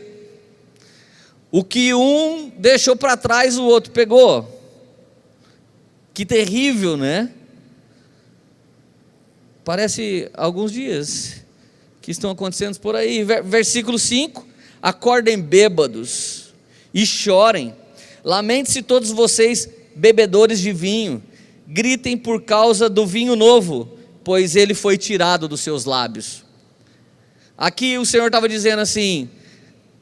o 1.51 1.63
que 1.63 1.93
um 1.93 2.49
deixou 2.57 2.95
para 2.95 3.17
trás, 3.17 3.57
o 3.57 3.65
outro 3.65 3.91
pegou. 3.91 4.47
Que 6.13 6.25
terrível, 6.25 6.95
né? 6.95 7.29
Parece 9.65 10.29
alguns 10.33 10.71
dias 10.71 11.41
que 12.01 12.11
estão 12.11 12.31
acontecendo 12.31 12.79
por 12.79 12.95
aí. 12.95 13.23
Versículo 13.23 13.99
5: 13.99 14.45
Acordem 14.81 15.39
bêbados 15.39 16.53
e 16.93 17.05
chorem, 17.05 17.73
lamente-se 18.23 18.81
todos 18.81 19.11
vocês, 19.11 19.69
bebedores 19.95 20.59
de 20.59 20.73
vinho, 20.73 21.23
gritem 21.67 22.17
por 22.17 22.41
causa 22.41 22.89
do 22.89 23.05
vinho 23.05 23.35
novo, 23.35 23.97
pois 24.23 24.55
ele 24.55 24.73
foi 24.73 24.97
tirado 24.97 25.47
dos 25.47 25.61
seus 25.61 25.85
lábios. 25.85 26.43
Aqui 27.57 27.97
o 27.97 28.05
Senhor 28.05 28.25
estava 28.25 28.49
dizendo 28.49 28.79
assim: 28.79 29.29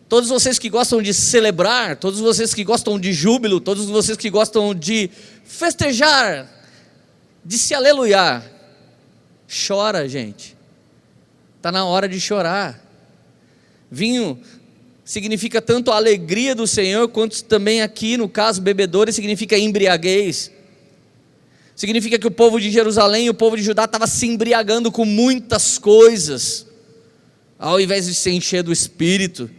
todos 0.07 0.29
vocês 0.29 0.57
que 0.57 0.69
gostam 0.69 1.01
de 1.01 1.13
celebrar, 1.13 1.97
todos 1.97 2.19
vocês 2.19 2.53
que 2.53 2.63
gostam 2.63 2.97
de 2.97 3.11
júbilo, 3.11 3.59
todos 3.59 3.85
vocês 3.85 4.17
que 4.17 4.29
gostam 4.29 4.73
de 4.73 5.09
festejar, 5.43 6.49
de 7.43 7.57
se 7.57 7.73
aleluiar, 7.73 8.43
chora, 9.67 10.07
gente. 10.07 10.58
Está 11.59 11.73
na 11.73 11.83
hora 11.83 12.07
de 12.07 12.21
chorar. 12.21 12.81
Vinho 13.91 14.39
significa 15.03 15.61
tanto 15.61 15.91
a 15.91 15.97
alegria 15.97 16.55
do 16.55 16.65
Senhor, 16.65 17.09
quanto 17.09 17.43
também 17.43 17.81
aqui, 17.81 18.15
no 18.15 18.29
caso, 18.29 18.61
bebedores, 18.61 19.13
significa 19.13 19.57
embriaguez. 19.57 20.53
Significa 21.75 22.17
que 22.17 22.25
o 22.27 22.31
povo 22.31 22.61
de 22.61 22.71
Jerusalém 22.71 23.25
e 23.25 23.29
o 23.29 23.33
povo 23.33 23.57
de 23.57 23.63
Judá 23.63 23.83
estava 23.83 24.07
se 24.07 24.25
embriagando 24.25 24.89
com 24.89 25.03
muitas 25.03 25.77
coisas, 25.77 26.65
ao 27.57 27.77
invés 27.81 28.05
de 28.05 28.15
se 28.15 28.29
encher 28.31 28.63
do 28.63 28.71
Espírito. 28.71 29.49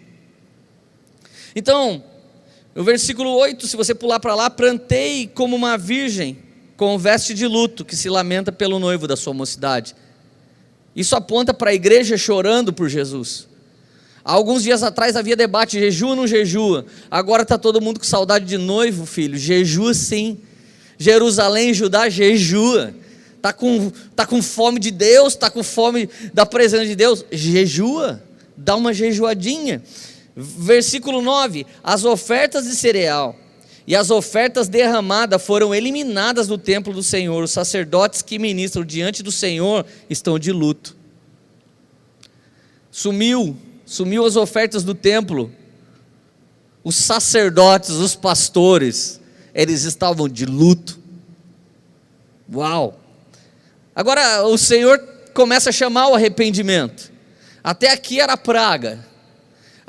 Então, 1.54 2.02
o 2.74 2.82
versículo 2.82 3.30
8, 3.36 3.66
se 3.66 3.76
você 3.76 3.94
pular 3.94 4.20
para 4.20 4.34
lá, 4.34 4.48
plantei 4.48 5.26
como 5.26 5.54
uma 5.54 5.76
virgem, 5.76 6.38
com 6.78 6.96
veste 6.96 7.34
de 7.34 7.46
luto, 7.46 7.84
que 7.84 7.94
se 7.94 8.08
lamenta 8.08 8.50
pelo 8.50 8.78
noivo 8.78 9.06
da 9.06 9.16
sua 9.16 9.34
mocidade. 9.34 9.94
Isso 10.94 11.14
aponta 11.14 11.54
para 11.54 11.70
a 11.70 11.74
igreja 11.74 12.16
chorando 12.16 12.72
por 12.72 12.88
Jesus. 12.88 13.48
Há 14.24 14.32
alguns 14.32 14.62
dias 14.62 14.82
atrás 14.82 15.16
havia 15.16 15.36
debate: 15.36 15.78
jejua 15.78 16.10
ou 16.10 16.16
não 16.16 16.26
jejua? 16.26 16.84
Agora 17.10 17.42
está 17.42 17.56
todo 17.56 17.80
mundo 17.80 18.00
com 18.00 18.06
saudade 18.06 18.44
de 18.44 18.58
noivo, 18.58 19.06
filho. 19.06 19.38
Jejua 19.38 19.94
sim. 19.94 20.38
Jerusalém, 20.98 21.72
Judá, 21.72 22.08
jejua. 22.08 22.94
Está 23.36 23.54
com, 23.54 23.90
tá 24.14 24.26
com 24.26 24.42
fome 24.42 24.78
de 24.78 24.90
Deus, 24.90 25.32
está 25.32 25.50
com 25.50 25.62
fome 25.62 26.10
da 26.34 26.44
presença 26.44 26.84
de 26.84 26.94
Deus? 26.94 27.24
Jejua. 27.32 28.22
Dá 28.54 28.76
uma 28.76 28.92
jejuadinha. 28.92 29.82
Versículo 30.36 31.22
9: 31.22 31.66
As 31.82 32.04
ofertas 32.04 32.66
de 32.66 32.76
cereal 32.76 33.34
e 33.86 33.96
as 33.96 34.10
ofertas 34.10 34.68
derramadas 34.68 35.42
foram 35.42 35.74
eliminadas 35.74 36.46
do 36.46 36.58
templo 36.58 36.92
do 36.92 37.02
Senhor. 37.02 37.42
Os 37.42 37.50
sacerdotes 37.50 38.22
que 38.22 38.38
ministram 38.38 38.84
diante 38.84 39.22
do 39.22 39.32
Senhor 39.32 39.84
estão 40.08 40.38
de 40.38 40.52
luto. 40.52 40.96
Sumiu, 42.90 43.56
sumiu 43.84 44.24
as 44.24 44.36
ofertas 44.36 44.84
do 44.84 44.94
templo. 44.94 45.50
Os 46.82 46.96
sacerdotes, 46.96 47.90
os 47.90 48.14
pastores, 48.14 49.20
eles 49.54 49.84
estavam 49.84 50.28
de 50.28 50.46
luto. 50.46 50.98
Uau! 52.52 52.98
Agora 53.94 54.44
o 54.44 54.56
Senhor 54.56 54.98
começa 55.34 55.70
a 55.70 55.72
chamar 55.72 56.08
o 56.08 56.14
arrependimento. 56.14 57.12
Até 57.62 57.90
aqui 57.90 58.20
era 58.20 58.36
praga. 58.36 59.09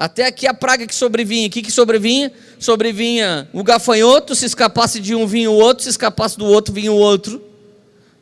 Até 0.01 0.25
aqui 0.25 0.47
a 0.47 0.53
praga 0.55 0.87
que 0.87 0.95
sobrevinha. 0.95 1.47
O 1.47 1.51
que, 1.51 1.61
que 1.61 1.71
sobrevinha? 1.71 2.31
Sobrevinha 2.57 3.47
o 3.53 3.63
gafanhoto, 3.63 4.33
se 4.33 4.47
escapasse 4.47 4.99
de 4.99 5.13
um 5.13 5.27
vinha 5.27 5.51
o 5.51 5.53
outro, 5.53 5.83
se 5.83 5.91
escapasse 5.91 6.39
do 6.39 6.45
outro 6.47 6.73
vinha 6.73 6.91
o 6.91 6.95
outro. 6.95 7.39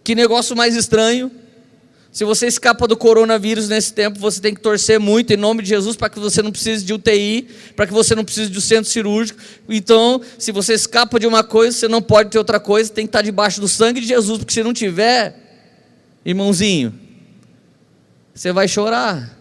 Que 0.04 0.14
negócio 0.14 0.58
mais 0.58 0.76
estranho. 0.76 1.32
Se 2.12 2.26
você 2.26 2.48
escapa 2.48 2.86
do 2.86 2.98
coronavírus 2.98 3.70
nesse 3.70 3.94
tempo, 3.94 4.20
você 4.20 4.42
tem 4.42 4.54
que 4.54 4.60
torcer 4.60 5.00
muito 5.00 5.32
em 5.32 5.38
nome 5.38 5.64
de 5.64 5.70
Jesus 5.70 5.96
para 5.96 6.10
que 6.10 6.20
você 6.20 6.42
não 6.42 6.52
precise 6.52 6.84
de 6.84 6.94
UTI, 6.94 7.48
para 7.78 7.88
que 7.88 7.94
você 7.94 8.14
não 8.14 8.26
precise 8.26 8.52
de 8.52 8.58
um 8.58 8.62
centro 8.62 8.92
cirúrgico. 8.92 9.40
Então, 9.70 10.20
se 10.38 10.52
você 10.52 10.74
escapa 10.74 11.18
de 11.18 11.28
uma 11.28 11.46
coisa, 11.46 11.78
você 11.78 11.88
não 11.88 12.02
pode 12.02 12.30
ter 12.30 12.38
outra 12.38 12.60
coisa, 12.60 12.92
tem 12.92 13.06
que 13.06 13.10
estar 13.10 13.22
debaixo 13.22 13.62
do 13.62 13.70
sangue 13.70 14.02
de 14.02 14.08
Jesus, 14.08 14.40
porque 14.40 14.54
se 14.54 14.62
não 14.62 14.74
tiver, 14.74 15.34
irmãozinho, 16.26 16.94
você 18.36 18.52
vai 18.52 18.68
chorar. 18.68 19.38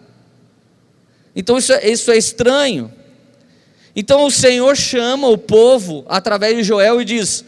Então 1.38 1.57
isso 1.57 1.73
é, 1.73 1.88
isso 1.88 2.11
é 2.11 2.18
estranho. 2.18 2.92
Então 3.95 4.26
o 4.26 4.30
Senhor 4.30 4.76
chama 4.76 5.28
o 5.28 5.38
povo 5.38 6.04
através 6.09 6.57
de 6.57 6.64
Joel 6.64 7.00
e 7.00 7.04
diz: 7.04 7.45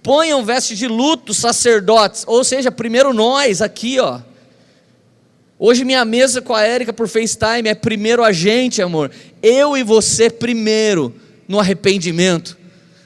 ponham 0.00 0.44
veste 0.44 0.76
de 0.76 0.86
luto, 0.86 1.34
sacerdotes. 1.34 2.22
Ou 2.28 2.44
seja, 2.44 2.70
primeiro 2.70 3.12
nós 3.12 3.60
aqui, 3.60 3.98
ó. 3.98 4.20
Hoje 5.58 5.84
minha 5.84 6.04
mesa 6.04 6.40
com 6.40 6.54
a 6.54 6.62
Érica 6.62 6.92
por 6.92 7.08
FaceTime 7.08 7.68
é 7.68 7.74
primeiro 7.74 8.22
a 8.22 8.30
gente, 8.30 8.80
amor. 8.80 9.10
Eu 9.42 9.76
e 9.76 9.82
você 9.82 10.30
primeiro 10.30 11.12
no 11.48 11.58
arrependimento. 11.58 12.56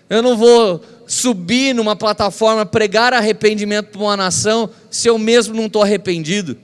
Eu 0.09 0.21
não 0.21 0.37
vou 0.37 0.85
subir 1.07 1.75
numa 1.75 1.97
plataforma 1.97 2.67
pregar 2.67 3.15
arrependimento 3.15 3.87
para 3.87 4.03
uma 4.03 4.17
nação 4.19 4.69
se 4.91 5.09
eu 5.09 5.17
mesmo 5.17 5.55
não 5.55 5.65
estou 5.65 5.83
arrependido. 5.83 6.59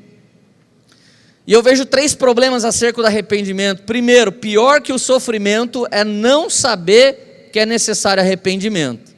E 1.47 1.53
eu 1.53 1.63
vejo 1.63 1.85
três 1.85 2.15
problemas 2.15 2.65
acerca 2.65 3.03
do 3.03 3.07
arrependimento. 3.07 3.83
Primeiro, 3.83 4.31
pior 4.31 4.81
que 4.81 4.93
o 4.93 4.99
sofrimento 4.99 5.87
é 5.91 6.05
não 6.05 6.49
saber 6.49 7.51
que 7.53 7.59
é 7.59 7.67
necessário 7.67 8.23
arrependimento. 8.23 9.13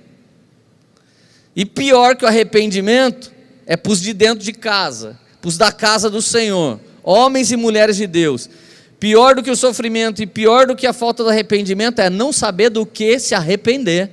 E 1.54 1.64
pior 1.64 2.16
que 2.16 2.25
o 2.25 2.28
arrependimento 2.28 3.31
é 3.66 3.76
para 3.76 3.93
os 3.93 4.00
de 4.00 4.12
dentro 4.12 4.43
de 4.45 4.52
casa, 4.52 5.19
para 5.40 5.49
os 5.49 5.59
da 5.59 5.71
casa 5.71 6.11
do 6.11 6.21
Senhor, 6.21 6.81
homens 7.02 7.52
e 7.52 7.57
mulheres 7.57 7.97
de 7.97 8.07
Deus. 8.07 8.49
Pior 8.99 9.35
do 9.35 9.43
que 9.43 9.50
o 9.50 9.57
sofrimento 9.57 10.23
e 10.23 10.26
pior 10.26 10.66
do 10.66 10.75
que 10.75 10.87
a 10.87 10.93
falta 10.93 11.23
do 11.23 11.28
arrependimento 11.28 12.00
é 12.00 12.09
não 12.09 12.33
saber 12.33 12.71
do 12.71 12.87
que 12.87 13.19
se 13.19 13.35
arrepender. 13.35 14.11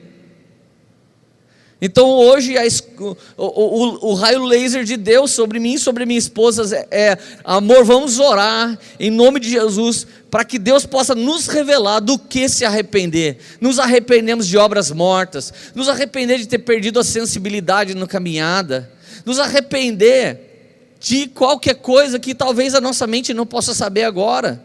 Então 1.82 2.08
hoje 2.08 2.56
a, 2.60 2.62
o, 3.00 3.16
o, 3.38 4.12
o, 4.12 4.14
raio 4.14 4.44
laser 4.44 4.84
de 4.84 4.96
Deus 4.96 5.32
sobre 5.32 5.60
mim, 5.60 5.80
sobre 5.80 6.06
minha 6.06 6.20
esposa 6.20 6.78
é, 6.92 7.10
é 7.10 7.18
amor, 7.44 7.84
vamos 7.84 8.20
orar 8.20 8.78
em 9.00 9.10
nome 9.10 9.40
de 9.40 9.50
Jesus 9.50 10.06
para 10.30 10.46
que 10.46 10.60
Deus 10.60 10.86
possa 10.86 11.16
nos 11.16 11.48
revelar 11.48 12.00
do 12.00 12.20
que 12.20 12.48
se 12.48 12.64
arrepender. 12.64 13.40
Nos 13.60 13.80
arrependemos 13.80 14.48
de 14.48 14.60
obras 14.60 14.92
mortas, 14.92 15.52
nos 15.74 15.90
arrepender 15.90 16.38
de 16.38 16.48
ter 16.48 16.60
perdido 16.60 17.00
a 17.00 17.04
sensibilidade 17.04 17.96
na 17.96 18.06
caminhada, 18.06 18.92
nos 19.26 19.40
arrepender 19.40 20.96
de 21.00 21.26
qualquer 21.30 21.76
coisa 21.76 22.20
que 22.20 22.36
talvez 22.36 22.76
a 22.76 22.80
nossa 22.80 23.08
mente 23.08 23.34
não 23.34 23.46
possa 23.46 23.74
saber 23.74 24.04
agora. 24.04 24.64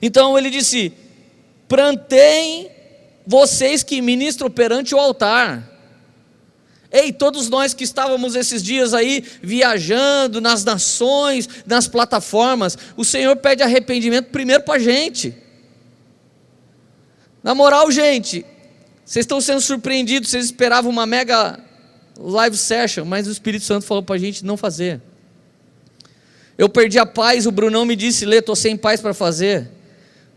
Então 0.00 0.38
ele 0.38 0.48
disse: 0.48 0.94
planteiem 1.68 2.70
vocês 3.26 3.82
que 3.82 4.00
ministram 4.00 4.48
perante 4.48 4.94
o 4.94 4.98
altar. 4.98 5.72
Ei, 6.92 7.12
todos 7.12 7.48
nós 7.48 7.74
que 7.74 7.84
estávamos 7.84 8.36
esses 8.36 8.62
dias 8.62 8.94
aí 8.94 9.24
viajando 9.42 10.40
nas 10.40 10.64
nações, 10.64 11.48
nas 11.66 11.88
plataformas, 11.88 12.78
o 12.96 13.04
Senhor 13.04 13.36
pede 13.36 13.62
arrependimento 13.62 14.30
primeiro 14.30 14.62
para 14.62 14.74
a 14.74 14.78
gente. 14.78 15.34
Na 17.42 17.54
moral, 17.54 17.90
gente, 17.90 18.46
vocês 19.04 19.24
estão 19.24 19.40
sendo 19.40 19.60
surpreendidos, 19.60 20.30
vocês 20.30 20.46
esperavam 20.46 20.90
uma 20.90 21.06
mega 21.06 21.58
live 22.18 22.56
session, 22.56 23.04
mas 23.04 23.26
o 23.26 23.30
Espírito 23.32 23.64
Santo 23.64 23.84
falou 23.84 24.02
para 24.02 24.16
a 24.16 24.18
gente 24.18 24.44
não 24.44 24.56
fazer. 24.56 25.00
Eu 26.56 26.68
perdi 26.68 26.98
a 26.98 27.04
paz, 27.04 27.46
o 27.46 27.52
Brunão 27.52 27.84
me 27.84 27.94
disse, 27.94 28.24
Lê, 28.24 28.38
estou 28.38 28.56
sem 28.56 28.76
paz 28.76 29.00
para 29.00 29.12
fazer. 29.12 29.68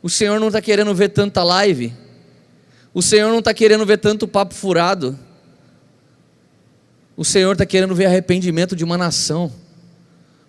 O 0.02 0.10
Senhor 0.10 0.40
não 0.40 0.48
está 0.48 0.62
querendo 0.62 0.94
ver 0.94 1.10
tanta 1.10 1.44
live. 1.44 1.94
O 2.94 3.02
Senhor 3.02 3.30
não 3.30 3.40
está 3.40 3.54
querendo 3.54 3.86
ver 3.86 3.98
tanto 3.98 4.28
papo 4.28 4.54
furado. 4.54 5.18
O 7.16 7.24
Senhor 7.24 7.52
está 7.52 7.66
querendo 7.66 7.94
ver 7.94 8.06
arrependimento 8.06 8.76
de 8.76 8.84
uma 8.84 8.98
nação. 8.98 9.52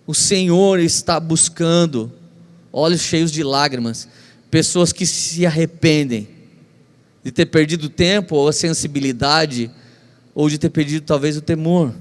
O 0.07 0.13
Senhor 0.13 0.79
está 0.79 1.19
buscando 1.19 2.11
olhos 2.73 3.01
cheios 3.01 3.31
de 3.31 3.43
lágrimas, 3.43 4.07
pessoas 4.49 4.91
que 4.91 5.05
se 5.05 5.45
arrependem 5.45 6.27
de 7.23 7.31
ter 7.31 7.45
perdido 7.45 7.83
o 7.83 7.89
tempo 7.89 8.35
ou 8.35 8.47
a 8.47 8.53
sensibilidade, 8.53 9.69
ou 10.33 10.49
de 10.49 10.57
ter 10.57 10.69
perdido 10.69 11.05
talvez 11.05 11.37
o 11.37 11.41
temor. 11.41 11.93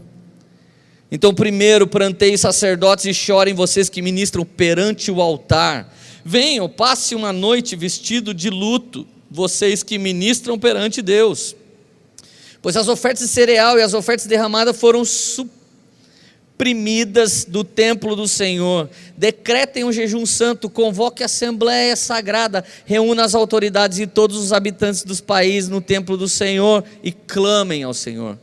Então, 1.13 1.35
primeiro, 1.35 1.87
plantei 1.87 2.39
sacerdotes 2.39 3.05
e 3.05 3.13
chorem 3.13 3.53
vocês 3.53 3.89
que 3.89 4.01
ministram 4.01 4.45
perante 4.45 5.11
o 5.11 5.21
altar. 5.21 5.93
Venham, 6.25 6.69
passe 6.69 7.15
uma 7.15 7.33
noite 7.33 7.75
vestido 7.77 8.33
de 8.33 8.49
luto 8.49 9.07
vocês 9.31 9.83
que 9.83 9.99
ministram 9.99 10.59
perante 10.59 11.01
Deus. 11.01 11.57
Pois 12.61 12.77
as 12.77 12.89
ofertas 12.89 13.27
de 13.27 13.29
cereal 13.29 13.79
e 13.79 13.83
as 13.83 13.95
ofertas 13.95 14.27
derramadas 14.27 14.77
foram 14.77 15.03
suprimidas 15.05 17.45
do 17.45 17.65
templo 17.65 18.17
do 18.17 18.29
Senhor. 18.29 18.91
Decretem 19.17 19.85
um 19.85 19.93
jejum 19.93 20.27
santo, 20.27 20.69
convoque 20.69 21.23
a 21.23 21.27
assembleia 21.27 21.97
sagrada, 21.97 22.65
reúna 22.85 23.25
as 23.25 23.35
autoridades 23.35 23.99
e 23.99 24.07
todos 24.07 24.37
os 24.37 24.53
habitantes 24.53 25.05
dos 25.05 25.21
países 25.21 25.71
no 25.71 25.81
templo 25.81 26.17
do 26.17 26.29
Senhor 26.29 26.85
e 27.03 27.13
clamem 27.13 27.83
ao 27.83 27.95
Senhor. 27.95 28.39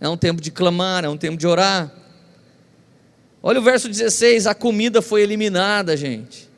É 0.00 0.08
um 0.08 0.16
tempo 0.16 0.42
de 0.42 0.50
clamar, 0.50 1.04
é 1.04 1.08
um 1.08 1.16
tempo 1.16 1.38
de 1.38 1.46
orar. 1.46 1.90
Olha 3.42 3.60
o 3.60 3.62
verso 3.62 3.88
16: 3.88 4.46
a 4.46 4.54
comida 4.54 5.00
foi 5.00 5.22
eliminada, 5.22 5.96
gente 5.96 6.53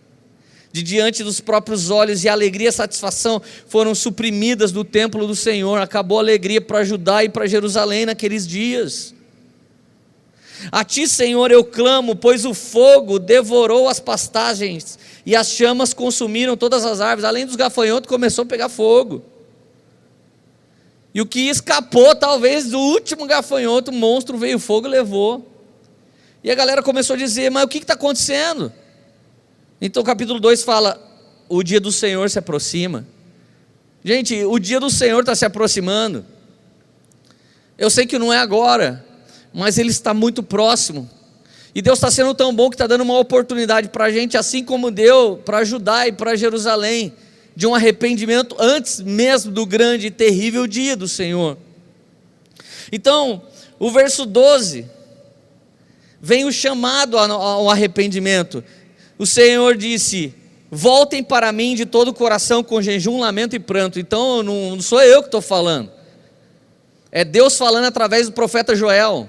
de 0.76 0.82
diante 0.82 1.24
dos 1.24 1.40
próprios 1.40 1.88
olhos, 1.88 2.22
e 2.22 2.28
a 2.28 2.32
alegria 2.32 2.66
e 2.66 2.68
a 2.68 2.72
satisfação 2.72 3.40
foram 3.66 3.94
suprimidas 3.94 4.72
do 4.72 4.84
templo 4.84 5.26
do 5.26 5.34
Senhor. 5.34 5.80
Acabou 5.80 6.18
a 6.18 6.20
alegria 6.20 6.60
para 6.60 6.84
Judá 6.84 7.24
e 7.24 7.30
para 7.30 7.46
Jerusalém 7.46 8.04
naqueles 8.04 8.46
dias. 8.46 9.14
A 10.70 10.84
ti, 10.84 11.08
Senhor, 11.08 11.50
eu 11.50 11.64
clamo, 11.64 12.14
pois 12.14 12.44
o 12.44 12.52
fogo 12.52 13.18
devorou 13.18 13.88
as 13.88 13.98
pastagens 13.98 14.98
e 15.24 15.34
as 15.34 15.48
chamas 15.48 15.94
consumiram 15.94 16.58
todas 16.58 16.84
as 16.84 17.00
árvores. 17.00 17.24
Além 17.24 17.46
dos 17.46 17.56
gafanhotos, 17.56 18.06
começou 18.06 18.42
a 18.42 18.46
pegar 18.46 18.68
fogo. 18.68 19.24
E 21.14 21.22
o 21.22 21.26
que 21.26 21.48
escapou, 21.48 22.14
talvez, 22.14 22.66
do 22.66 22.78
último 22.78 23.24
gafanhoto, 23.24 23.90
o 23.90 23.94
monstro 23.94 24.36
veio 24.36 24.58
fogo 24.58 24.86
e 24.86 24.90
levou. 24.90 25.50
E 26.44 26.50
a 26.50 26.54
galera 26.54 26.82
começou 26.82 27.14
a 27.14 27.18
dizer: 27.18 27.50
Mas 27.50 27.64
o 27.64 27.68
que 27.68 27.78
está 27.78 27.94
acontecendo? 27.94 28.70
Então 29.80 30.02
capítulo 30.02 30.40
2 30.40 30.62
fala: 30.62 31.00
o 31.48 31.62
dia 31.62 31.80
do 31.80 31.92
Senhor 31.92 32.28
se 32.30 32.38
aproxima. 32.38 33.06
Gente, 34.04 34.44
o 34.44 34.58
dia 34.58 34.78
do 34.78 34.90
Senhor 34.90 35.20
está 35.20 35.34
se 35.34 35.44
aproximando. 35.44 36.24
Eu 37.76 37.90
sei 37.90 38.06
que 38.06 38.18
não 38.18 38.32
é 38.32 38.38
agora, 38.38 39.04
mas 39.52 39.78
ele 39.78 39.90
está 39.90 40.14
muito 40.14 40.42
próximo. 40.42 41.10
E 41.74 41.82
Deus 41.82 41.98
está 41.98 42.10
sendo 42.10 42.32
tão 42.34 42.54
bom 42.54 42.70
que 42.70 42.74
está 42.74 42.86
dando 42.86 43.02
uma 43.02 43.18
oportunidade 43.18 43.90
para 43.90 44.06
a 44.06 44.10
gente, 44.10 44.36
assim 44.36 44.64
como 44.64 44.90
deu 44.90 45.42
para 45.44 45.62
Judá 45.62 46.06
e 46.08 46.12
para 46.12 46.34
Jerusalém, 46.34 47.12
de 47.54 47.66
um 47.66 47.74
arrependimento 47.74 48.56
antes 48.58 49.00
mesmo 49.00 49.52
do 49.52 49.66
grande 49.66 50.06
e 50.06 50.10
terrível 50.10 50.66
dia 50.66 50.96
do 50.96 51.06
Senhor. 51.06 51.58
Então, 52.90 53.42
o 53.78 53.90
verso 53.90 54.24
12 54.24 54.86
vem 56.20 56.44
o 56.46 56.52
chamado 56.52 57.18
ao 57.18 57.68
arrependimento. 57.68 58.64
O 59.18 59.26
Senhor 59.26 59.76
disse: 59.76 60.34
Voltem 60.70 61.22
para 61.22 61.52
mim 61.52 61.74
de 61.74 61.86
todo 61.86 62.08
o 62.08 62.14
coração, 62.14 62.62
com 62.62 62.82
jejum, 62.82 63.20
lamento 63.20 63.54
e 63.56 63.58
pranto. 63.58 63.98
Então, 63.98 64.42
não, 64.42 64.80
sou 64.80 65.00
eu 65.02 65.22
que 65.22 65.28
estou 65.28 65.40
falando, 65.40 65.90
é 67.10 67.24
Deus 67.24 67.56
falando 67.56 67.84
através 67.84 68.26
do 68.26 68.32
profeta 68.32 68.74
Joel. 68.74 69.28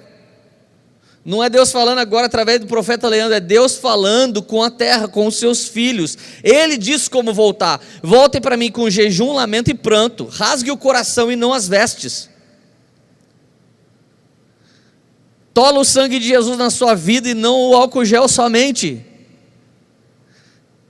Não 1.24 1.44
é 1.44 1.50
Deus 1.50 1.74
falando 1.74 2.00
agora 2.00 2.26
através 2.26 2.62
do 2.62 2.68
profeta 2.68 3.10
Leandro, 3.10 3.36
é 3.36 3.40
Deus 3.42 3.76
falando 3.76 4.42
com 4.42 4.64
a 4.64 4.72
terra, 4.72 5.10
com 5.10 5.28
os 5.28 5.36
seus 5.36 5.68
filhos. 5.68 6.18
Ele 6.42 6.78
diz 6.78 7.10
como 7.10 7.34
voltar: 7.34 7.82
Voltem 8.02 8.40
para 8.40 8.56
mim 8.56 8.72
com 8.72 8.90
jejum, 8.90 9.34
lamento 9.34 9.70
e 9.70 9.74
pranto. 9.74 10.26
Rasgue 10.26 10.72
o 10.72 10.78
coração 10.78 11.30
e 11.30 11.36
não 11.36 11.54
as 11.54 11.68
vestes. 11.68 12.30
Tola 15.54 15.80
o 15.80 15.84
sangue 15.84 16.20
de 16.20 16.28
Jesus 16.28 16.58
na 16.58 16.70
sua 16.70 16.94
vida 16.94 17.30
e 17.30 17.34
não 17.34 17.72
o 17.72 17.76
álcool 17.76 18.06
gel 18.06 18.28
somente. 18.28 19.07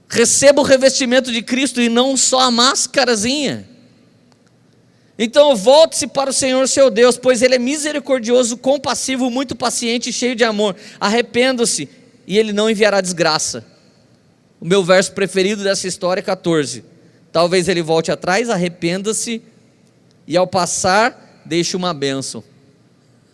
Receba 0.10 0.62
o 0.62 0.66
revestimento 0.66 1.32
de 1.32 1.42
Cristo 1.42 1.82
e 1.82 1.90
não 1.90 2.16
só 2.16 2.42
a 2.42 2.52
máscarazinha. 2.52 3.68
Então 5.20 5.56
volte-se 5.56 6.08
para 6.08 6.30
o 6.30 6.34
Senhor 6.34 6.68
seu 6.68 6.90
Deus, 6.90 7.18
pois 7.18 7.42
Ele 7.42 7.56
é 7.56 7.60
misericordioso, 7.60 8.58
compassivo, 8.58 9.30
muito 9.30 9.56
paciente 9.56 10.10
e 10.10 10.14
cheio 10.14 10.36
de 10.36 10.44
amor. 10.44 10.76
Arrependa-se 11.00 11.90
e 12.26 12.38
Ele 12.38 12.54
não 12.54 12.70
enviará 12.70 13.02
desgraça. 13.02 13.66
O 14.60 14.66
meu 14.66 14.84
verso 14.84 15.12
preferido 15.12 15.64
dessa 15.64 15.88
história 15.88 16.20
é 16.20 16.24
14. 16.24 16.84
Talvez 17.32 17.68
ele 17.68 17.82
volte 17.82 18.12
atrás, 18.12 18.50
arrependa-se 18.50 19.42
e 20.26 20.36
ao 20.36 20.48
passar, 20.48 21.42
deixe 21.46 21.78
uma 21.78 21.94
bênção. 21.94 22.44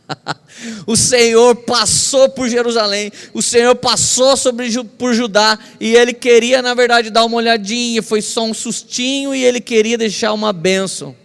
o 0.86 0.96
Senhor 0.96 1.56
passou 1.56 2.30
por 2.30 2.50
Jerusalém, 2.50 3.12
o 3.34 3.42
Senhor 3.42 3.76
passou 3.76 4.36
sobre, 4.36 4.72
por 4.98 5.14
Judá, 5.14 5.58
e 5.80 5.96
ele 5.96 6.14
queria, 6.14 6.62
na 6.62 6.74
verdade, 6.74 7.10
dar 7.10 7.26
uma 7.26 7.38
olhadinha, 7.38 8.02
foi 8.02 8.22
só 8.22 8.44
um 8.44 8.54
sustinho, 8.54 9.34
e 9.34 9.44
ele 9.44 9.60
queria 9.60 9.98
deixar 9.98 10.34
uma 10.34 10.52
bênção. 10.52 11.16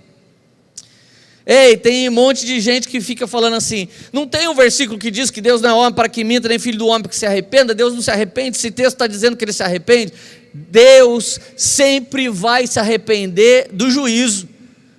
Ei, 1.50 1.78
tem 1.78 2.06
um 2.10 2.12
monte 2.12 2.44
de 2.44 2.60
gente 2.60 2.86
que 2.86 3.00
fica 3.00 3.26
falando 3.26 3.54
assim: 3.54 3.88
não 4.12 4.26
tem 4.26 4.46
um 4.48 4.54
versículo 4.54 4.98
que 4.98 5.10
diz 5.10 5.30
que 5.30 5.40
Deus 5.40 5.62
não 5.62 5.70
é 5.70 5.72
homem 5.72 5.94
para 5.94 6.06
que 6.06 6.22
minta, 6.22 6.46
nem 6.46 6.58
filho 6.58 6.76
do 6.76 6.86
homem 6.86 7.02
para 7.02 7.08
que 7.08 7.16
se 7.16 7.24
arrependa? 7.24 7.74
Deus 7.74 7.94
não 7.94 8.02
se 8.02 8.10
arrepende, 8.10 8.58
esse 8.58 8.70
texto 8.70 8.92
está 8.92 9.06
dizendo 9.06 9.34
que 9.34 9.46
ele 9.46 9.52
se 9.54 9.62
arrepende. 9.62 10.12
Deus 10.52 11.40
sempre 11.56 12.28
vai 12.28 12.66
se 12.66 12.78
arrepender 12.78 13.68
do 13.72 13.90
juízo, 13.90 14.46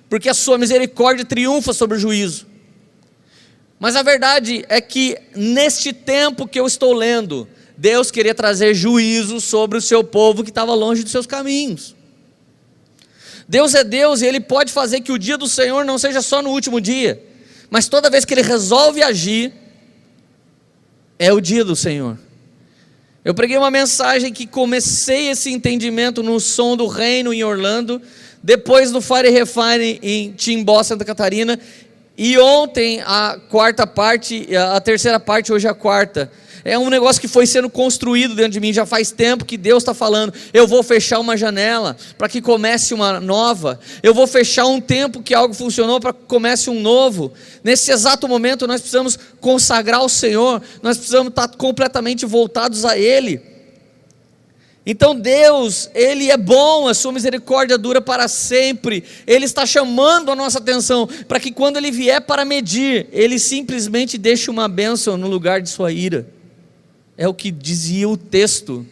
porque 0.08 0.28
a 0.28 0.34
sua 0.34 0.58
misericórdia 0.58 1.24
triunfa 1.24 1.72
sobre 1.72 1.96
o 1.96 2.00
juízo. 2.00 2.49
Mas 3.80 3.96
a 3.96 4.02
verdade 4.02 4.62
é 4.68 4.78
que 4.78 5.16
neste 5.34 5.90
tempo 5.90 6.46
que 6.46 6.60
eu 6.60 6.66
estou 6.66 6.92
lendo, 6.92 7.48
Deus 7.78 8.10
queria 8.10 8.34
trazer 8.34 8.74
juízo 8.74 9.40
sobre 9.40 9.78
o 9.78 9.80
seu 9.80 10.04
povo 10.04 10.44
que 10.44 10.50
estava 10.50 10.74
longe 10.74 11.02
dos 11.02 11.10
seus 11.10 11.26
caminhos. 11.26 11.96
Deus 13.48 13.74
é 13.74 13.82
Deus 13.82 14.20
e 14.20 14.26
Ele 14.26 14.38
pode 14.38 14.70
fazer 14.70 15.00
que 15.00 15.10
o 15.10 15.18
dia 15.18 15.38
do 15.38 15.48
Senhor 15.48 15.82
não 15.82 15.98
seja 15.98 16.20
só 16.20 16.42
no 16.42 16.50
último 16.50 16.78
dia, 16.78 17.24
mas 17.70 17.88
toda 17.88 18.10
vez 18.10 18.26
que 18.26 18.34
Ele 18.34 18.42
resolve 18.42 19.02
agir, 19.02 19.50
é 21.18 21.32
o 21.32 21.40
dia 21.40 21.64
do 21.64 21.74
Senhor. 21.74 22.18
Eu 23.24 23.34
preguei 23.34 23.56
uma 23.56 23.70
mensagem 23.70 24.30
que 24.30 24.46
comecei 24.46 25.28
esse 25.30 25.50
entendimento 25.50 26.22
no 26.22 26.38
Som 26.38 26.76
do 26.76 26.86
Reino 26.86 27.32
em 27.32 27.42
Orlando, 27.42 28.00
depois 28.42 28.90
no 28.90 29.00
Fire 29.00 29.28
Refine 29.28 29.98
em 30.02 30.32
Timbó, 30.32 30.82
Santa 30.82 31.04
Catarina, 31.04 31.58
e 32.22 32.36
ontem 32.38 33.00
a 33.06 33.38
quarta 33.48 33.86
parte, 33.86 34.46
a 34.54 34.78
terceira 34.78 35.18
parte, 35.18 35.54
hoje 35.54 35.66
a 35.66 35.72
quarta. 35.72 36.30
É 36.62 36.78
um 36.78 36.90
negócio 36.90 37.18
que 37.18 37.26
foi 37.26 37.46
sendo 37.46 37.70
construído 37.70 38.34
dentro 38.34 38.52
de 38.52 38.60
mim 38.60 38.74
já 38.74 38.84
faz 38.84 39.10
tempo 39.10 39.42
que 39.42 39.56
Deus 39.56 39.82
está 39.82 39.94
falando. 39.94 40.30
Eu 40.52 40.66
vou 40.66 40.82
fechar 40.82 41.18
uma 41.18 41.34
janela 41.34 41.96
para 42.18 42.28
que 42.28 42.42
comece 42.42 42.92
uma 42.92 43.18
nova. 43.20 43.80
Eu 44.02 44.12
vou 44.12 44.26
fechar 44.26 44.66
um 44.66 44.82
tempo 44.82 45.22
que 45.22 45.32
algo 45.32 45.54
funcionou 45.54 45.98
para 45.98 46.12
que 46.12 46.20
comece 46.26 46.68
um 46.68 46.82
novo. 46.82 47.32
Nesse 47.64 47.90
exato 47.90 48.28
momento 48.28 48.66
nós 48.66 48.82
precisamos 48.82 49.18
consagrar 49.40 50.04
o 50.04 50.08
Senhor. 50.10 50.60
Nós 50.82 50.98
precisamos 50.98 51.30
estar 51.30 51.48
completamente 51.48 52.26
voltados 52.26 52.84
a 52.84 52.98
Ele. 52.98 53.49
Então 54.90 55.14
Deus, 55.14 55.88
Ele 55.94 56.32
é 56.32 56.36
bom, 56.36 56.88
a 56.88 56.94
sua 56.94 57.12
misericórdia 57.12 57.78
dura 57.78 58.00
para 58.00 58.26
sempre. 58.26 59.04
Ele 59.24 59.44
está 59.44 59.64
chamando 59.64 60.32
a 60.32 60.34
nossa 60.34 60.58
atenção 60.58 61.08
para 61.28 61.38
que 61.38 61.52
quando 61.52 61.76
Ele 61.76 61.92
vier 61.92 62.20
para 62.20 62.44
medir, 62.44 63.06
Ele 63.12 63.38
simplesmente 63.38 64.18
deixe 64.18 64.50
uma 64.50 64.66
bênção 64.66 65.16
no 65.16 65.28
lugar 65.28 65.62
de 65.62 65.68
sua 65.68 65.92
ira. 65.92 66.26
É 67.16 67.28
o 67.28 67.32
que 67.32 67.52
dizia 67.52 68.08
o 68.08 68.16
texto. 68.16 68.84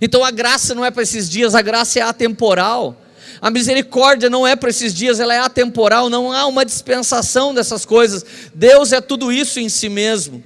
Então 0.00 0.24
a 0.24 0.30
graça 0.30 0.76
não 0.76 0.84
é 0.84 0.92
para 0.92 1.02
esses 1.02 1.28
dias, 1.28 1.56
a 1.56 1.60
graça 1.60 1.98
é 1.98 2.02
atemporal. 2.02 2.96
A 3.40 3.50
misericórdia 3.50 4.30
não 4.30 4.46
é 4.46 4.54
para 4.54 4.70
esses 4.70 4.94
dias, 4.94 5.18
ela 5.18 5.34
é 5.34 5.40
atemporal, 5.40 6.08
não 6.08 6.30
há 6.30 6.46
uma 6.46 6.64
dispensação 6.64 7.52
dessas 7.52 7.84
coisas. 7.84 8.24
Deus 8.54 8.92
é 8.92 9.00
tudo 9.00 9.32
isso 9.32 9.58
em 9.58 9.68
si 9.68 9.88
mesmo. 9.88 10.40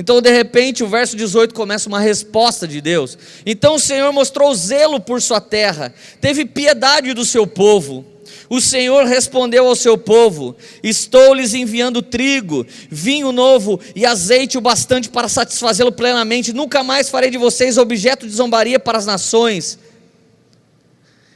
Então, 0.00 0.22
de 0.22 0.30
repente, 0.30 0.82
o 0.82 0.88
verso 0.88 1.14
18 1.14 1.54
começa 1.54 1.86
uma 1.86 2.00
resposta 2.00 2.66
de 2.66 2.80
Deus. 2.80 3.18
Então 3.44 3.74
o 3.74 3.78
Senhor 3.78 4.10
mostrou 4.14 4.54
zelo 4.54 4.98
por 4.98 5.20
sua 5.20 5.42
terra, 5.42 5.92
teve 6.22 6.46
piedade 6.46 7.12
do 7.12 7.22
seu 7.22 7.46
povo. 7.46 8.02
O 8.48 8.62
Senhor 8.62 9.04
respondeu 9.04 9.66
ao 9.66 9.76
seu 9.76 9.98
povo: 9.98 10.56
Estou 10.82 11.34
lhes 11.34 11.52
enviando 11.52 12.00
trigo, 12.00 12.66
vinho 12.88 13.30
novo 13.30 13.78
e 13.94 14.06
azeite 14.06 14.56
o 14.56 14.62
bastante 14.62 15.10
para 15.10 15.28
satisfazê-lo 15.28 15.92
plenamente. 15.92 16.54
Nunca 16.54 16.82
mais 16.82 17.10
farei 17.10 17.28
de 17.28 17.36
vocês 17.36 17.76
objeto 17.76 18.26
de 18.26 18.32
zombaria 18.32 18.80
para 18.80 18.96
as 18.96 19.04
nações. 19.04 19.78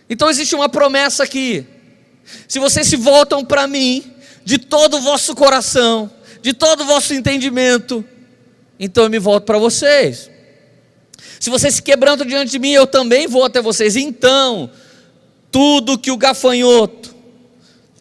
Então 0.08 0.30
existe 0.30 0.54
uma 0.54 0.70
promessa 0.70 1.22
aqui. 1.22 1.66
Se 2.48 2.58
vocês 2.58 2.86
se 2.86 2.96
voltam 2.96 3.44
para 3.44 3.66
mim, 3.66 4.10
de 4.42 4.56
todo 4.56 4.96
o 4.96 5.02
vosso 5.02 5.34
coração, 5.34 6.10
de 6.40 6.54
todo 6.54 6.80
o 6.80 6.86
vosso 6.86 7.12
entendimento, 7.12 8.02
então 8.78 9.04
eu 9.04 9.10
me 9.10 9.18
volto 9.18 9.44
para 9.44 9.58
vocês. 9.58 10.30
Se 11.38 11.50
vocês 11.50 11.74
se 11.74 11.82
quebrantam 11.82 12.26
diante 12.26 12.50
de 12.50 12.58
mim, 12.58 12.72
eu 12.72 12.86
também 12.86 13.26
vou 13.26 13.44
até 13.44 13.60
vocês. 13.60 13.96
Então, 13.96 14.70
tudo 15.50 15.98
que 15.98 16.10
o 16.10 16.16
gafanhoto, 16.16 17.14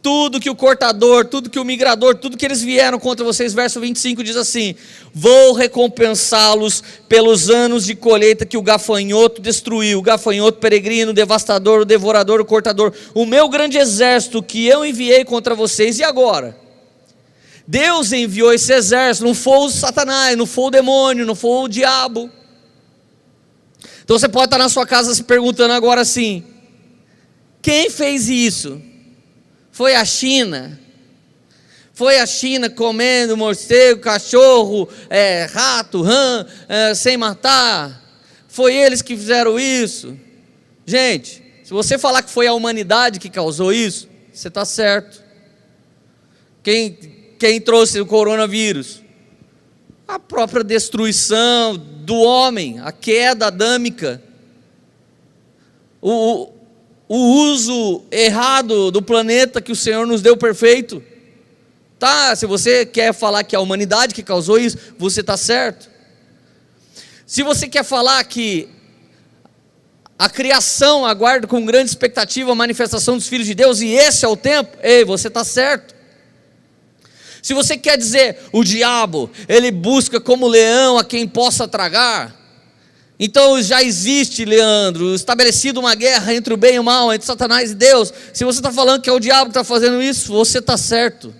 tudo 0.02 0.40
que 0.40 0.50
o 0.50 0.56
cortador, 0.56 1.26
tudo 1.26 1.50
que 1.50 1.60
o 1.60 1.64
migrador, 1.64 2.16
tudo 2.16 2.38
que 2.38 2.46
eles 2.46 2.62
vieram 2.62 3.00
contra 3.00 3.24
vocês, 3.24 3.54
verso 3.54 3.80
25 3.80 4.24
diz 4.24 4.36
assim: 4.36 4.76
Vou 5.14 5.54
recompensá-los 5.54 6.84
pelos 7.08 7.50
anos 7.50 7.86
de 7.86 7.96
colheita 7.96 8.46
que 8.46 8.58
o 8.58 8.62
gafanhoto 8.62 9.42
destruiu, 9.42 10.00
o 10.00 10.02
gafanhoto 10.02 10.60
peregrino, 10.60 11.12
o 11.12 11.14
devastador, 11.14 11.82
o 11.82 11.86
devorador, 11.86 12.42
o 12.42 12.46
cortador, 12.46 12.94
o 13.14 13.26
meu 13.26 13.48
grande 13.48 13.78
exército 13.78 14.42
que 14.42 14.66
eu 14.66 14.86
enviei 14.86 15.24
contra 15.24 15.54
vocês, 15.54 16.00
e 16.00 16.04
agora? 16.04 16.63
Deus 17.66 18.12
enviou 18.12 18.54
esse 18.54 18.74
exército, 18.74 19.26
não 19.26 19.34
foi 19.34 19.58
o 19.58 19.70
Satanás, 19.70 20.38
não 20.38 20.46
foi 20.46 20.66
o 20.66 20.72
demônio, 20.72 21.26
não 21.26 21.36
foi 21.36 21.64
o 21.64 21.68
diabo. 21.68 22.30
Então 24.04 24.20
você 24.20 24.28
pode 24.28 24.46
estar 24.46 24.58
na 24.58 24.68
sua 24.68 24.86
casa 24.86 25.16
se 25.16 25.24
perguntando 25.24 25.74
agora 25.74 26.02
assim: 26.02 26.44
quem 27.62 27.90
fez 27.90 28.28
isso? 28.28 28.82
Foi 29.72 29.96
a 29.96 30.04
China? 30.04 30.80
Foi 31.94 32.20
a 32.20 32.26
China 32.26 32.70
comendo 32.70 33.38
morcego, 33.38 34.02
cachorro, 34.02 34.90
é, 35.10 35.46
rato, 35.46 36.02
rã, 36.02 36.46
é, 36.68 36.94
sem 36.94 37.16
matar? 37.18 38.02
Foi 38.48 38.76
eles 38.76 39.02
que 39.02 39.16
fizeram 39.16 39.60
isso? 39.60 40.18
Gente, 40.86 41.42
se 41.64 41.72
você 41.72 41.98
falar 41.98 42.24
que 42.24 42.30
foi 42.30 42.46
a 42.48 42.54
humanidade 42.54 43.20
que 43.20 43.30
causou 43.30 43.72
isso, 43.72 44.10
você 44.34 44.48
está 44.48 44.66
certo. 44.66 45.24
Quem 46.62 47.13
quem 47.44 47.60
trouxe 47.60 48.00
o 48.00 48.06
coronavírus? 48.06 49.02
A 50.08 50.18
própria 50.18 50.64
destruição 50.64 51.76
do 51.76 52.16
homem, 52.16 52.80
a 52.80 52.90
queda 52.90 53.48
adâmica, 53.48 54.24
o, 56.02 56.54
o 57.06 57.18
uso 57.18 58.06
errado 58.10 58.92
do 58.92 59.02
planeta 59.02 59.60
que 59.60 59.74
o 59.74 59.76
Senhor 59.76 60.08
nos 60.08 60.22
deu 60.22 60.38
perfeito. 60.38 61.04
Tá, 62.00 62.34
se 62.34 62.46
você 62.46 62.86
quer 62.86 63.14
falar 63.14 63.44
que 63.44 63.58
é 63.58 63.60
a 63.60 63.62
humanidade 63.62 64.16
que 64.16 64.24
causou 64.24 64.58
isso, 64.58 64.78
você 64.98 65.20
está 65.20 65.36
certo. 65.36 65.90
Se 67.28 67.44
você 67.44 67.68
quer 67.68 67.84
falar 67.84 68.24
que 68.24 68.70
a 70.18 70.30
criação 70.30 71.06
aguarda 71.06 71.46
com 71.46 71.66
grande 71.66 71.90
expectativa 71.90 72.54
a 72.54 72.56
manifestação 72.56 73.18
dos 73.18 73.28
filhos 73.28 73.48
de 73.48 73.54
Deus 73.54 73.82
e 73.82 73.90
esse 73.90 74.24
é 74.24 74.30
o 74.30 74.38
tempo, 74.38 74.78
ei, 74.82 75.04
você 75.04 75.28
está 75.28 75.44
certo. 75.44 75.93
Se 77.44 77.54
você 77.54 77.76
quer 77.76 77.98
dizer 77.98 78.38
o 78.54 78.64
diabo, 78.64 79.30
ele 79.50 79.70
busca 79.70 80.18
como 80.22 80.48
leão 80.48 80.98
a 80.98 81.04
quem 81.04 81.28
possa 81.28 81.68
tragar. 81.68 82.34
Então 83.20 83.62
já 83.62 83.84
existe, 83.84 84.46
Leandro, 84.46 85.14
estabelecido 85.14 85.82
uma 85.82 85.94
guerra 85.94 86.34
entre 86.34 86.54
o 86.54 86.58
bem 86.58 86.76
e 86.76 86.80
o 86.80 86.84
mal, 86.84 87.14
entre 87.14 87.28
Satanás 87.28 87.72
e 87.72 87.76
Deus. 87.76 88.14
Se 88.32 88.46
você 88.46 88.60
está 88.60 88.72
falando 88.72 89.02
que 89.02 89.10
é 89.10 89.14
o 89.14 89.20
diabo 89.20 89.52
que 89.52 89.60
está 89.60 89.64
fazendo 89.66 90.02
isso, 90.02 90.32
você 90.32 90.60
está 90.60 90.78
certo. 90.78 91.36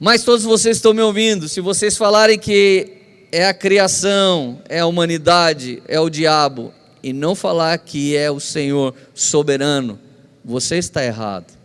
Mas 0.00 0.22
todos 0.22 0.46
vocês 0.46 0.78
estão 0.78 0.94
me 0.94 1.02
ouvindo, 1.02 1.46
se 1.46 1.60
vocês 1.60 1.94
falarem 1.94 2.38
que 2.38 2.92
é 3.30 3.46
a 3.46 3.52
criação, 3.52 4.62
é 4.66 4.78
a 4.78 4.86
humanidade, 4.86 5.82
é 5.86 6.00
o 6.00 6.08
diabo, 6.08 6.72
e 7.02 7.12
não 7.12 7.34
falar 7.34 7.76
que 7.76 8.16
é 8.16 8.30
o 8.30 8.40
Senhor 8.40 8.94
soberano, 9.12 10.00
você 10.42 10.78
está 10.78 11.04
errado. 11.04 11.57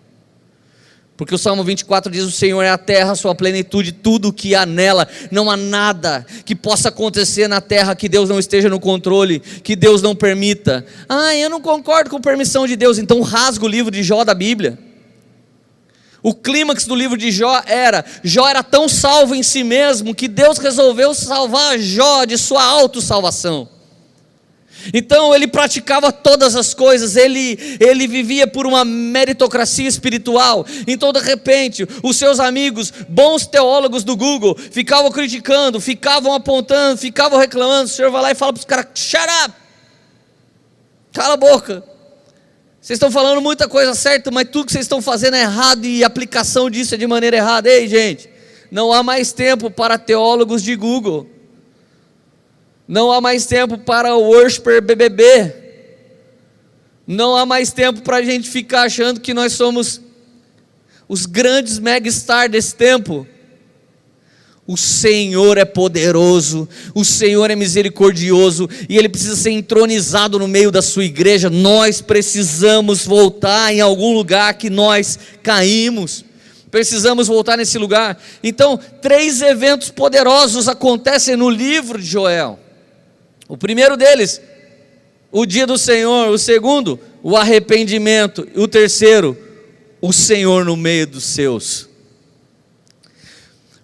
Porque 1.15 1.35
o 1.35 1.37
Salmo 1.37 1.63
24 1.63 2.11
diz: 2.11 2.23
O 2.23 2.31
Senhor 2.31 2.61
é 2.61 2.69
a 2.69 2.77
terra, 2.77 3.15
sua 3.15 3.35
plenitude, 3.35 3.91
tudo 3.91 4.29
o 4.29 4.33
que 4.33 4.55
há 4.55 4.65
nela. 4.65 5.07
Não 5.31 5.49
há 5.49 5.55
nada 5.55 6.25
que 6.43 6.55
possa 6.55 6.89
acontecer 6.89 7.47
na 7.47 7.61
terra 7.61 7.95
que 7.95 8.09
Deus 8.09 8.29
não 8.29 8.39
esteja 8.39 8.69
no 8.69 8.79
controle, 8.79 9.39
que 9.39 9.75
Deus 9.75 10.01
não 10.01 10.15
permita. 10.15 10.85
Ah, 11.07 11.35
eu 11.35 11.49
não 11.49 11.61
concordo 11.61 12.09
com 12.09 12.17
a 12.17 12.21
permissão 12.21 12.65
de 12.65 12.75
Deus, 12.75 12.97
então 12.97 13.21
rasga 13.21 13.65
o 13.65 13.67
livro 13.67 13.91
de 13.91 14.01
Jó 14.01 14.23
da 14.23 14.33
Bíblia. 14.33 14.77
O 16.23 16.33
clímax 16.33 16.85
do 16.85 16.95
livro 16.95 17.17
de 17.17 17.31
Jó 17.31 17.61
era: 17.65 18.03
Jó 18.23 18.47
era 18.47 18.63
tão 18.63 18.89
salvo 18.89 19.35
em 19.35 19.43
si 19.43 19.63
mesmo 19.63 20.15
que 20.15 20.27
Deus 20.27 20.57
resolveu 20.57 21.13
salvar 21.13 21.77
Jó 21.77 22.25
de 22.25 22.37
sua 22.39 22.63
autossalvação. 22.63 23.72
Então 24.93 25.33
ele 25.33 25.47
praticava 25.47 26.11
todas 26.11 26.55
as 26.55 26.73
coisas, 26.73 27.15
ele, 27.15 27.77
ele 27.79 28.07
vivia 28.07 28.47
por 28.47 28.65
uma 28.65 28.83
meritocracia 28.83 29.87
espiritual. 29.87 30.65
Então, 30.87 31.13
de 31.13 31.19
repente, 31.19 31.87
os 32.01 32.17
seus 32.17 32.39
amigos, 32.39 32.91
bons 33.07 33.45
teólogos 33.45 34.03
do 34.03 34.17
Google, 34.17 34.57
ficavam 34.57 35.11
criticando, 35.11 35.79
ficavam 35.79 36.33
apontando, 36.33 36.97
ficavam 36.97 37.39
reclamando. 37.39 37.85
O 37.85 37.87
Senhor 37.93 38.11
vai 38.11 38.21
lá 38.21 38.31
e 38.31 38.35
fala 38.35 38.53
para 38.53 38.59
os 38.59 38.65
caras: 38.65 38.87
shut 38.95 39.27
up, 39.45 39.53
cala 41.13 41.35
a 41.35 41.37
boca. 41.37 41.83
Vocês 42.81 42.97
estão 42.97 43.09
falando 43.09 43.41
muita 43.41 43.65
coisa 43.65 43.95
certa, 43.95 44.29
mas 44.29 44.49
tudo 44.51 44.65
que 44.65 44.73
vocês 44.73 44.83
estão 44.83 45.01
fazendo 45.01 45.35
é 45.35 45.41
errado 45.43 45.85
e 45.85 46.03
a 46.03 46.07
aplicação 46.07 46.69
disso 46.69 46.95
é 46.95 46.97
de 46.97 47.07
maneira 47.07 47.37
errada. 47.37 47.69
Ei, 47.69 47.87
gente, 47.87 48.29
não 48.69 48.91
há 48.91 49.01
mais 49.01 49.31
tempo 49.31 49.71
para 49.71 49.97
teólogos 49.97 50.61
de 50.61 50.75
Google. 50.75 51.32
Não 52.87 53.11
há 53.11 53.21
mais 53.21 53.45
tempo 53.45 53.77
para 53.77 54.15
o 54.15 54.21
worshiper 54.21 54.81
BBB. 54.81 55.53
Não 57.05 57.35
há 57.35 57.45
mais 57.45 57.71
tempo 57.71 58.01
para 58.01 58.17
a 58.17 58.23
gente 58.23 58.49
ficar 58.49 58.83
achando 58.83 59.19
que 59.19 59.33
nós 59.33 59.53
somos 59.53 60.01
os 61.07 61.25
grandes 61.25 61.79
megastars 61.79 62.51
desse 62.51 62.75
tempo. 62.75 63.27
O 64.65 64.77
Senhor 64.77 65.57
é 65.57 65.65
poderoso, 65.65 66.69
o 66.95 67.03
Senhor 67.03 67.51
é 67.51 67.55
misericordioso 67.55 68.69
e 68.87 68.97
Ele 68.97 69.09
precisa 69.09 69.35
ser 69.35 69.51
entronizado 69.51 70.39
no 70.39 70.47
meio 70.47 70.71
da 70.71 70.81
sua 70.81 71.03
igreja. 71.03 71.49
Nós 71.49 71.99
precisamos 71.99 73.05
voltar 73.05 73.73
em 73.73 73.81
algum 73.81 74.13
lugar 74.13 74.53
que 74.53 74.69
nós 74.69 75.19
caímos. 75.41 76.23
Precisamos 76.71 77.27
voltar 77.27 77.57
nesse 77.57 77.77
lugar. 77.77 78.17
Então, 78.41 78.79
três 79.01 79.41
eventos 79.41 79.89
poderosos 79.89 80.69
acontecem 80.69 81.35
no 81.35 81.49
livro 81.49 81.99
de 81.99 82.07
Joel. 82.07 82.62
O 83.47 83.57
primeiro 83.57 83.97
deles, 83.97 84.41
o 85.31 85.45
dia 85.45 85.65
do 85.65 85.77
Senhor. 85.77 86.29
O 86.29 86.37
segundo, 86.37 86.99
o 87.23 87.35
arrependimento. 87.35 88.47
O 88.55 88.67
terceiro, 88.67 89.37
o 89.99 90.13
Senhor 90.13 90.63
no 90.63 90.77
meio 90.77 91.07
dos 91.07 91.23
seus. 91.23 91.89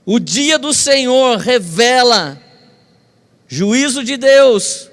O 0.06 0.19
dia 0.19 0.58
do 0.58 0.74
Senhor 0.74 1.38
revela 1.38 2.39
juízo 3.48 4.04
de 4.04 4.15
Deus. 4.15 4.89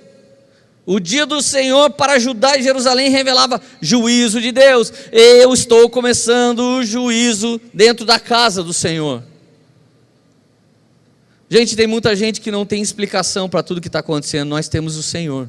O 0.87 1.01
dia 1.01 1.27
do 1.27 1.43
Senhor 1.43 1.91
para 1.91 2.19
Judá 2.19 2.57
e 2.57 2.63
Jerusalém 2.63 3.11
revelava 3.11 3.61
juízo 3.81 4.41
de 4.41 4.53
Deus. 4.53 4.93
Eu 5.13 5.53
estou 5.53 5.91
começando 5.91 6.61
o 6.61 6.85
juízo 6.85 7.61
dentro 7.75 8.07
da 8.07 8.21
casa 8.21 8.63
do 8.63 8.73
Senhor. 8.73 9.23
Gente, 11.49 11.77
tem 11.77 11.87
muita 11.87 12.17
gente 12.17 12.41
que 12.41 12.51
não 12.51 12.67
tem 12.67 12.83
explicação 12.83 13.49
para 13.49 13.63
tudo 13.63 13.81
que 13.81 13.87
está 13.87 14.01
acontecendo. 14.01 14.49
Nós 14.49 14.69
temos 14.69 14.97
o 14.97 15.03
Senhor. 15.03 15.49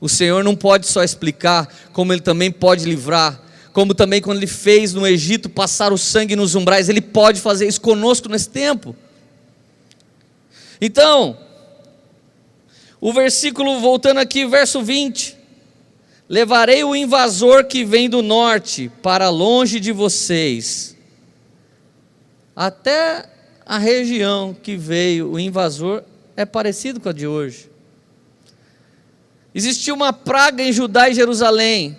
O 0.00 0.08
Senhor 0.08 0.44
não 0.44 0.54
pode 0.54 0.86
só 0.86 1.02
explicar, 1.02 1.66
como 1.92 2.12
Ele 2.12 2.20
também 2.20 2.50
pode 2.52 2.84
livrar. 2.84 3.40
Como 3.72 3.94
também 3.94 4.20
quando 4.20 4.38
Ele 4.38 4.46
fez 4.46 4.92
no 4.92 5.06
Egito 5.06 5.48
passar 5.48 5.92
o 5.92 5.98
sangue 5.98 6.36
nos 6.36 6.54
umbrais, 6.54 6.88
Ele 6.88 7.00
pode 7.00 7.40
fazer 7.40 7.66
isso 7.66 7.80
conosco 7.80 8.28
nesse 8.28 8.50
tempo. 8.50 8.94
Então, 10.80 11.38
o 13.00 13.12
versículo, 13.12 13.80
voltando 13.80 14.18
aqui, 14.18 14.46
verso 14.46 14.82
20: 14.82 15.36
Levarei 16.28 16.84
o 16.84 16.94
invasor 16.94 17.64
que 17.64 17.84
vem 17.84 18.10
do 18.10 18.20
norte 18.20 18.90
para 19.02 19.30
longe 19.30 19.80
de 19.80 19.92
vocês, 19.92 20.96
até 22.54 23.37
a 23.68 23.76
região 23.76 24.56
que 24.62 24.78
veio 24.78 25.30
o 25.30 25.38
invasor 25.38 26.02
é 26.34 26.46
parecido 26.46 26.98
com 26.98 27.10
a 27.10 27.12
de 27.12 27.26
hoje. 27.26 27.70
Existia 29.54 29.92
uma 29.92 30.10
praga 30.10 30.62
em 30.62 30.72
Judá 30.72 31.10
e 31.10 31.14
Jerusalém. 31.14 31.98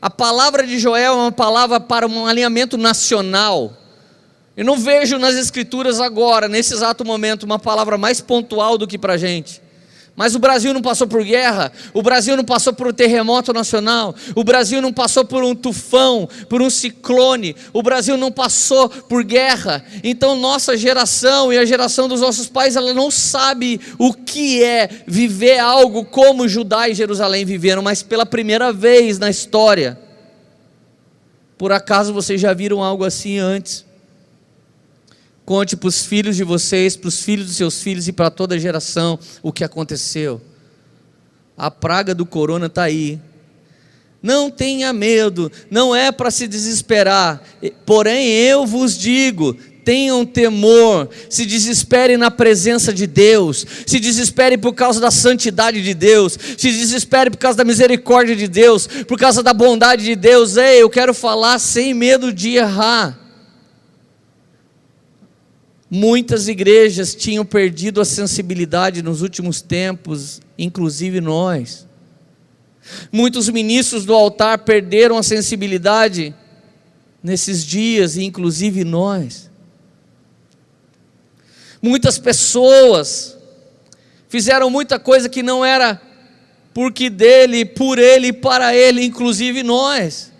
A 0.00 0.08
palavra 0.08 0.64
de 0.64 0.78
Joel 0.78 1.14
é 1.14 1.16
uma 1.16 1.32
palavra 1.32 1.80
para 1.80 2.06
um 2.06 2.26
alinhamento 2.26 2.78
nacional. 2.78 3.76
Eu 4.56 4.64
não 4.64 4.78
vejo 4.78 5.18
nas 5.18 5.34
escrituras 5.34 6.00
agora, 6.00 6.46
nesse 6.46 6.74
exato 6.74 7.04
momento, 7.04 7.42
uma 7.42 7.58
palavra 7.58 7.98
mais 7.98 8.20
pontual 8.20 8.78
do 8.78 8.86
que 8.86 8.96
para 8.96 9.14
a 9.14 9.18
gente. 9.18 9.60
Mas 10.16 10.34
o 10.34 10.38
Brasil 10.38 10.74
não 10.74 10.82
passou 10.82 11.06
por 11.06 11.24
guerra, 11.24 11.72
o 11.94 12.02
Brasil 12.02 12.36
não 12.36 12.44
passou 12.44 12.72
por 12.72 12.88
um 12.88 12.92
terremoto 12.92 13.52
nacional, 13.52 14.14
o 14.34 14.44
Brasil 14.44 14.82
não 14.82 14.92
passou 14.92 15.24
por 15.24 15.42
um 15.42 15.54
tufão, 15.54 16.28
por 16.48 16.60
um 16.60 16.68
ciclone, 16.68 17.56
o 17.72 17.82
Brasil 17.82 18.16
não 18.16 18.30
passou 18.30 18.88
por 18.88 19.24
guerra. 19.24 19.82
Então 20.04 20.34
nossa 20.34 20.76
geração 20.76 21.52
e 21.52 21.58
a 21.58 21.64
geração 21.64 22.06
dos 22.08 22.20
nossos 22.20 22.48
pais, 22.48 22.76
ela 22.76 22.92
não 22.92 23.10
sabe 23.10 23.80
o 23.98 24.12
que 24.12 24.62
é 24.62 24.88
viver 25.06 25.58
algo 25.58 26.04
como 26.04 26.48
Judá 26.48 26.88
e 26.88 26.94
Jerusalém 26.94 27.44
viveram, 27.44 27.82
mas 27.82 28.02
pela 28.02 28.26
primeira 28.26 28.72
vez 28.72 29.18
na 29.18 29.30
história. 29.30 29.98
Por 31.56 31.72
acaso 31.72 32.12
vocês 32.12 32.40
já 32.40 32.52
viram 32.52 32.82
algo 32.82 33.04
assim 33.04 33.38
antes? 33.38 33.89
Conte 35.50 35.76
para 35.76 35.88
os 35.88 36.06
filhos 36.06 36.36
de 36.36 36.44
vocês, 36.44 36.94
para 36.94 37.08
os 37.08 37.24
filhos 37.24 37.48
dos 37.48 37.56
seus 37.56 37.82
filhos 37.82 38.06
e 38.06 38.12
para 38.12 38.30
toda 38.30 38.56
geração 38.56 39.18
o 39.42 39.52
que 39.52 39.64
aconteceu. 39.64 40.40
A 41.58 41.68
praga 41.68 42.14
do 42.14 42.24
corona 42.24 42.66
está 42.66 42.84
aí. 42.84 43.18
Não 44.22 44.48
tenha 44.48 44.92
medo, 44.92 45.50
não 45.68 45.92
é 45.92 46.12
para 46.12 46.30
se 46.30 46.46
desesperar. 46.46 47.42
Porém, 47.84 48.28
eu 48.28 48.64
vos 48.64 48.96
digo: 48.96 49.54
tenham 49.84 50.24
temor, 50.24 51.08
se 51.28 51.44
desespere 51.44 52.16
na 52.16 52.30
presença 52.30 52.92
de 52.92 53.08
Deus, 53.08 53.66
se 53.84 53.98
desespere 53.98 54.56
por 54.56 54.72
causa 54.72 55.00
da 55.00 55.10
santidade 55.10 55.82
de 55.82 55.94
Deus, 55.94 56.38
se 56.56 56.70
desespere 56.70 57.28
por 57.28 57.38
causa 57.38 57.58
da 57.58 57.64
misericórdia 57.64 58.36
de 58.36 58.46
Deus, 58.46 58.86
por 58.86 59.18
causa 59.18 59.42
da 59.42 59.52
bondade 59.52 60.04
de 60.04 60.14
Deus. 60.14 60.56
Ei, 60.56 60.80
eu 60.80 60.88
quero 60.88 61.12
falar 61.12 61.58
sem 61.58 61.92
medo 61.92 62.32
de 62.32 62.50
errar. 62.50 63.29
Muitas 65.90 66.46
igrejas 66.46 67.16
tinham 67.16 67.44
perdido 67.44 68.00
a 68.00 68.04
sensibilidade 68.04 69.02
nos 69.02 69.22
últimos 69.22 69.60
tempos, 69.60 70.40
inclusive 70.56 71.20
nós. 71.20 71.84
Muitos 73.10 73.48
ministros 73.48 74.04
do 74.04 74.14
altar 74.14 74.58
perderam 74.58 75.18
a 75.18 75.22
sensibilidade 75.22 76.32
nesses 77.20 77.64
dias, 77.64 78.16
inclusive 78.16 78.84
nós. 78.84 79.50
Muitas 81.82 82.18
pessoas 82.18 83.36
fizeram 84.28 84.70
muita 84.70 84.98
coisa 84.98 85.28
que 85.28 85.42
não 85.42 85.64
era 85.64 86.00
porque 86.72 87.10
dele, 87.10 87.64
por 87.64 87.98
ele, 87.98 88.32
para 88.32 88.76
ele, 88.76 89.04
inclusive 89.04 89.64
nós. 89.64 90.30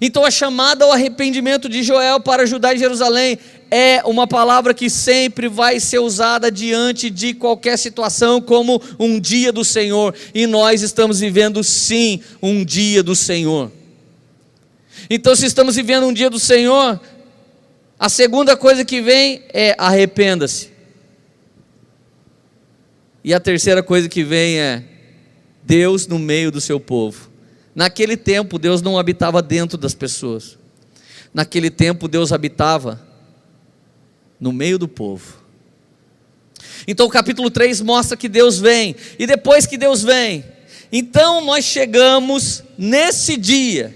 Então 0.00 0.24
a 0.24 0.30
chamada 0.30 0.84
ao 0.84 0.92
arrependimento 0.92 1.68
de 1.68 1.82
Joel 1.82 2.20
para 2.20 2.44
Judá 2.44 2.74
e 2.74 2.78
Jerusalém 2.78 3.38
é 3.70 4.02
uma 4.04 4.26
palavra 4.26 4.74
que 4.74 4.90
sempre 4.90 5.48
vai 5.48 5.78
ser 5.78 6.00
usada 6.00 6.50
diante 6.50 7.08
de 7.08 7.32
qualquer 7.32 7.78
situação 7.78 8.40
como 8.40 8.82
um 8.98 9.20
dia 9.20 9.52
do 9.52 9.64
Senhor, 9.64 10.14
e 10.34 10.46
nós 10.46 10.82
estamos 10.82 11.20
vivendo 11.20 11.62
sim 11.62 12.20
um 12.42 12.64
dia 12.64 13.02
do 13.02 13.14
Senhor. 13.14 13.70
Então, 15.08 15.34
se 15.36 15.46
estamos 15.46 15.76
vivendo 15.76 16.06
um 16.06 16.12
dia 16.12 16.28
do 16.28 16.38
Senhor, 16.38 17.00
a 17.98 18.08
segunda 18.08 18.56
coisa 18.56 18.84
que 18.84 19.00
vem 19.00 19.42
é 19.52 19.74
arrependa-se. 19.78 20.70
E 23.22 23.34
a 23.34 23.40
terceira 23.40 23.82
coisa 23.82 24.08
que 24.08 24.24
vem 24.24 24.58
é 24.58 24.82
Deus 25.62 26.06
no 26.06 26.18
meio 26.18 26.50
do 26.50 26.60
seu 26.60 26.80
povo. 26.80 27.30
Naquele 27.74 28.16
tempo, 28.16 28.58
Deus 28.58 28.82
não 28.82 28.98
habitava 28.98 29.42
dentro 29.42 29.78
das 29.78 29.94
pessoas. 29.94 30.58
Naquele 31.32 31.70
tempo, 31.70 32.08
Deus 32.08 32.32
habitava 32.32 33.09
no 34.40 34.52
meio 34.52 34.78
do 34.78 34.88
povo. 34.88 35.40
Então 36.86 37.06
o 37.06 37.10
capítulo 37.10 37.50
3 37.50 37.80
mostra 37.82 38.16
que 38.16 38.28
Deus 38.28 38.58
vem, 38.58 38.96
e 39.18 39.26
depois 39.26 39.66
que 39.66 39.76
Deus 39.76 40.02
vem, 40.02 40.44
então 40.90 41.44
nós 41.44 41.64
chegamos 41.64 42.62
nesse 42.76 43.36
dia, 43.36 43.94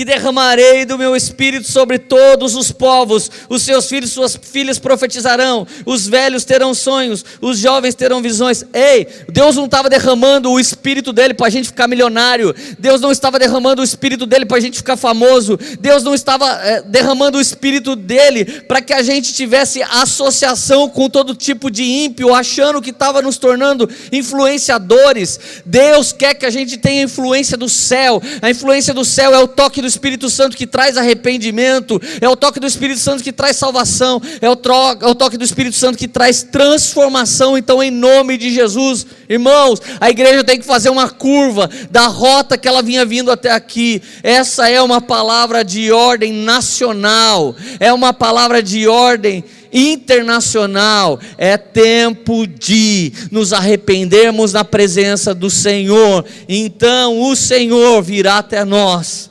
que 0.00 0.04
derramarei 0.06 0.86
do 0.86 0.96
meu 0.96 1.14
espírito 1.14 1.70
sobre 1.70 1.98
todos 1.98 2.56
os 2.56 2.72
povos. 2.72 3.30
Os 3.50 3.62
seus 3.62 3.86
filhos 3.86 4.10
suas 4.10 4.34
filhas 4.34 4.78
profetizarão, 4.78 5.66
os 5.84 6.08
velhos 6.08 6.42
terão 6.42 6.72
sonhos, 6.72 7.22
os 7.38 7.58
jovens 7.58 7.94
terão 7.94 8.22
visões. 8.22 8.64
Ei, 8.72 9.06
Deus 9.28 9.56
não 9.56 9.66
estava 9.66 9.90
derramando 9.90 10.50
o 10.50 10.58
espírito 10.58 11.12
dele 11.12 11.34
para 11.34 11.48
a 11.48 11.50
gente 11.50 11.66
ficar 11.66 11.86
milionário. 11.86 12.54
Deus 12.78 12.98
não 12.98 13.12
estava 13.12 13.38
derramando 13.38 13.82
o 13.82 13.84
espírito 13.84 14.24
dele 14.24 14.46
para 14.46 14.56
a 14.56 14.60
gente 14.60 14.78
ficar 14.78 14.96
famoso. 14.96 15.58
Deus 15.78 16.02
não 16.02 16.14
estava 16.14 16.48
é, 16.62 16.80
derramando 16.80 17.36
o 17.36 17.40
espírito 17.40 17.94
dele 17.94 18.46
para 18.62 18.80
que 18.80 18.94
a 18.94 19.02
gente 19.02 19.34
tivesse 19.34 19.82
associação 19.82 20.88
com 20.88 21.10
todo 21.10 21.34
tipo 21.34 21.70
de 21.70 21.84
ímpio, 21.84 22.34
achando 22.34 22.80
que 22.80 22.88
estava 22.88 23.20
nos 23.20 23.36
tornando 23.36 23.86
influenciadores. 24.10 25.38
Deus 25.66 26.10
quer 26.10 26.32
que 26.32 26.46
a 26.46 26.50
gente 26.50 26.78
tenha 26.78 27.02
influência 27.02 27.58
do 27.58 27.68
céu. 27.68 28.22
A 28.40 28.48
influência 28.48 28.94
do 28.94 29.04
céu 29.04 29.34
é 29.34 29.38
o 29.38 29.46
toque 29.46 29.82
do 29.82 29.89
Espírito 29.90 30.30
Santo 30.30 30.56
que 30.56 30.66
traz 30.66 30.96
arrependimento, 30.96 32.00
é 32.20 32.28
o 32.28 32.36
toque 32.36 32.60
do 32.60 32.66
Espírito 32.66 33.00
Santo 33.00 33.22
que 33.22 33.32
traz 33.32 33.56
salvação, 33.56 34.22
é 34.40 34.48
o, 34.48 34.58
é 35.00 35.06
o 35.06 35.14
toque 35.14 35.36
do 35.36 35.44
Espírito 35.44 35.76
Santo 35.76 35.98
que 35.98 36.08
traz 36.08 36.42
transformação. 36.42 37.58
Então, 37.58 37.82
em 37.82 37.90
nome 37.90 38.38
de 38.38 38.50
Jesus, 38.52 39.06
irmãos, 39.28 39.80
a 40.00 40.08
igreja 40.08 40.44
tem 40.44 40.58
que 40.58 40.64
fazer 40.64 40.88
uma 40.88 41.10
curva 41.10 41.68
da 41.90 42.06
rota 42.06 42.56
que 42.56 42.68
ela 42.68 42.82
vinha 42.82 43.04
vindo 43.04 43.30
até 43.30 43.50
aqui. 43.50 44.00
Essa 44.22 44.68
é 44.68 44.80
uma 44.80 45.00
palavra 45.00 45.64
de 45.64 45.90
ordem 45.92 46.32
nacional, 46.32 47.54
é 47.78 47.92
uma 47.92 48.12
palavra 48.12 48.62
de 48.62 48.86
ordem 48.86 49.44
internacional. 49.72 51.18
É 51.38 51.56
tempo 51.56 52.46
de 52.46 53.12
nos 53.30 53.52
arrependermos 53.52 54.52
na 54.52 54.64
presença 54.64 55.34
do 55.34 55.48
Senhor. 55.48 56.24
Então 56.48 57.20
o 57.20 57.36
Senhor 57.36 58.02
virá 58.02 58.38
até 58.38 58.64
nós 58.64 59.29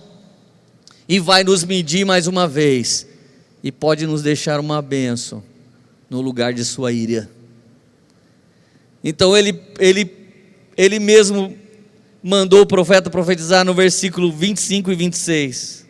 e 1.09 1.19
vai 1.19 1.43
nos 1.43 1.63
medir 1.63 2.05
mais 2.05 2.27
uma 2.27 2.47
vez 2.47 3.07
e 3.63 3.71
pode 3.71 4.05
nos 4.05 4.21
deixar 4.21 4.59
uma 4.59 4.79
bênção 4.79 5.43
no 6.07 6.21
lugar 6.21 6.53
de 6.53 6.63
sua 6.63 6.91
ira. 6.91 7.27
Então 9.03 9.35
ele, 9.35 9.59
ele, 9.79 10.11
ele 10.77 10.99
mesmo 10.99 11.57
mandou 12.21 12.61
o 12.61 12.65
profeta 12.65 13.09
profetizar 13.09 13.65
no 13.65 13.73
versículo 13.73 14.31
25 14.31 14.91
e 14.91 14.95
26. 14.95 15.85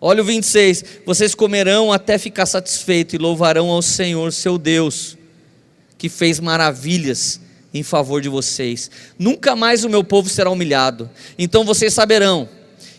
Olha 0.00 0.22
o 0.22 0.24
26: 0.24 0.84
Vocês 1.04 1.34
comerão 1.34 1.92
até 1.92 2.16
ficar 2.16 2.46
satisfeitos 2.46 3.14
e 3.14 3.18
louvarão 3.18 3.68
ao 3.68 3.82
Senhor, 3.82 4.32
seu 4.32 4.56
Deus, 4.56 5.18
que 5.96 6.08
fez 6.08 6.38
maravilhas 6.38 7.40
em 7.74 7.82
favor 7.82 8.20
de 8.20 8.28
vocês. 8.28 8.88
Nunca 9.18 9.56
mais 9.56 9.82
o 9.82 9.88
meu 9.88 10.04
povo 10.04 10.28
será 10.28 10.48
humilhado. 10.48 11.10
Então 11.36 11.64
vocês 11.64 11.92
saberão 11.92 12.48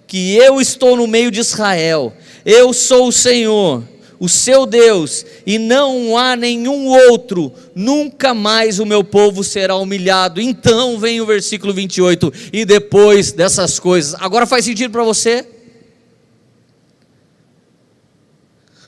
que 0.10 0.36
eu 0.36 0.60
estou 0.60 0.98
no 0.98 1.06
meio 1.06 1.30
de 1.30 1.40
Israel. 1.40 2.12
Eu 2.44 2.74
sou 2.74 3.10
o 3.10 3.12
Senhor, 3.12 3.84
o 4.20 4.28
seu 4.28 4.66
Deus, 4.66 5.24
e 5.46 5.60
não 5.60 6.18
há 6.18 6.36
nenhum 6.36 6.88
outro. 6.88 7.54
Nunca 7.76 8.34
mais 8.34 8.80
o 8.80 8.88
meu 8.88 9.04
povo 9.04 9.44
será 9.44 9.76
humilhado. 9.76 10.42
Então 10.42 10.98
vem 10.98 11.22
o 11.22 11.28
versículo 11.28 11.72
28. 11.72 12.34
E 12.52 12.66
depois 12.66 13.32
dessas 13.32 13.78
coisas, 13.78 14.16
agora 14.20 14.48
faz 14.48 14.66
sentido 14.66 14.92
para 14.92 15.04
você? 15.04 15.46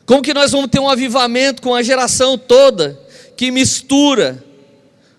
Como 0.08 0.24
que 0.24 0.34
nós 0.34 0.52
vamos 0.52 0.72
ter 0.72 0.80
um 0.80 0.90
avivamento 0.90 1.62
com 1.62 1.76
a 1.76 1.84
geração 1.84 2.36
toda 2.36 3.00
que 3.38 3.52
mistura 3.52 4.44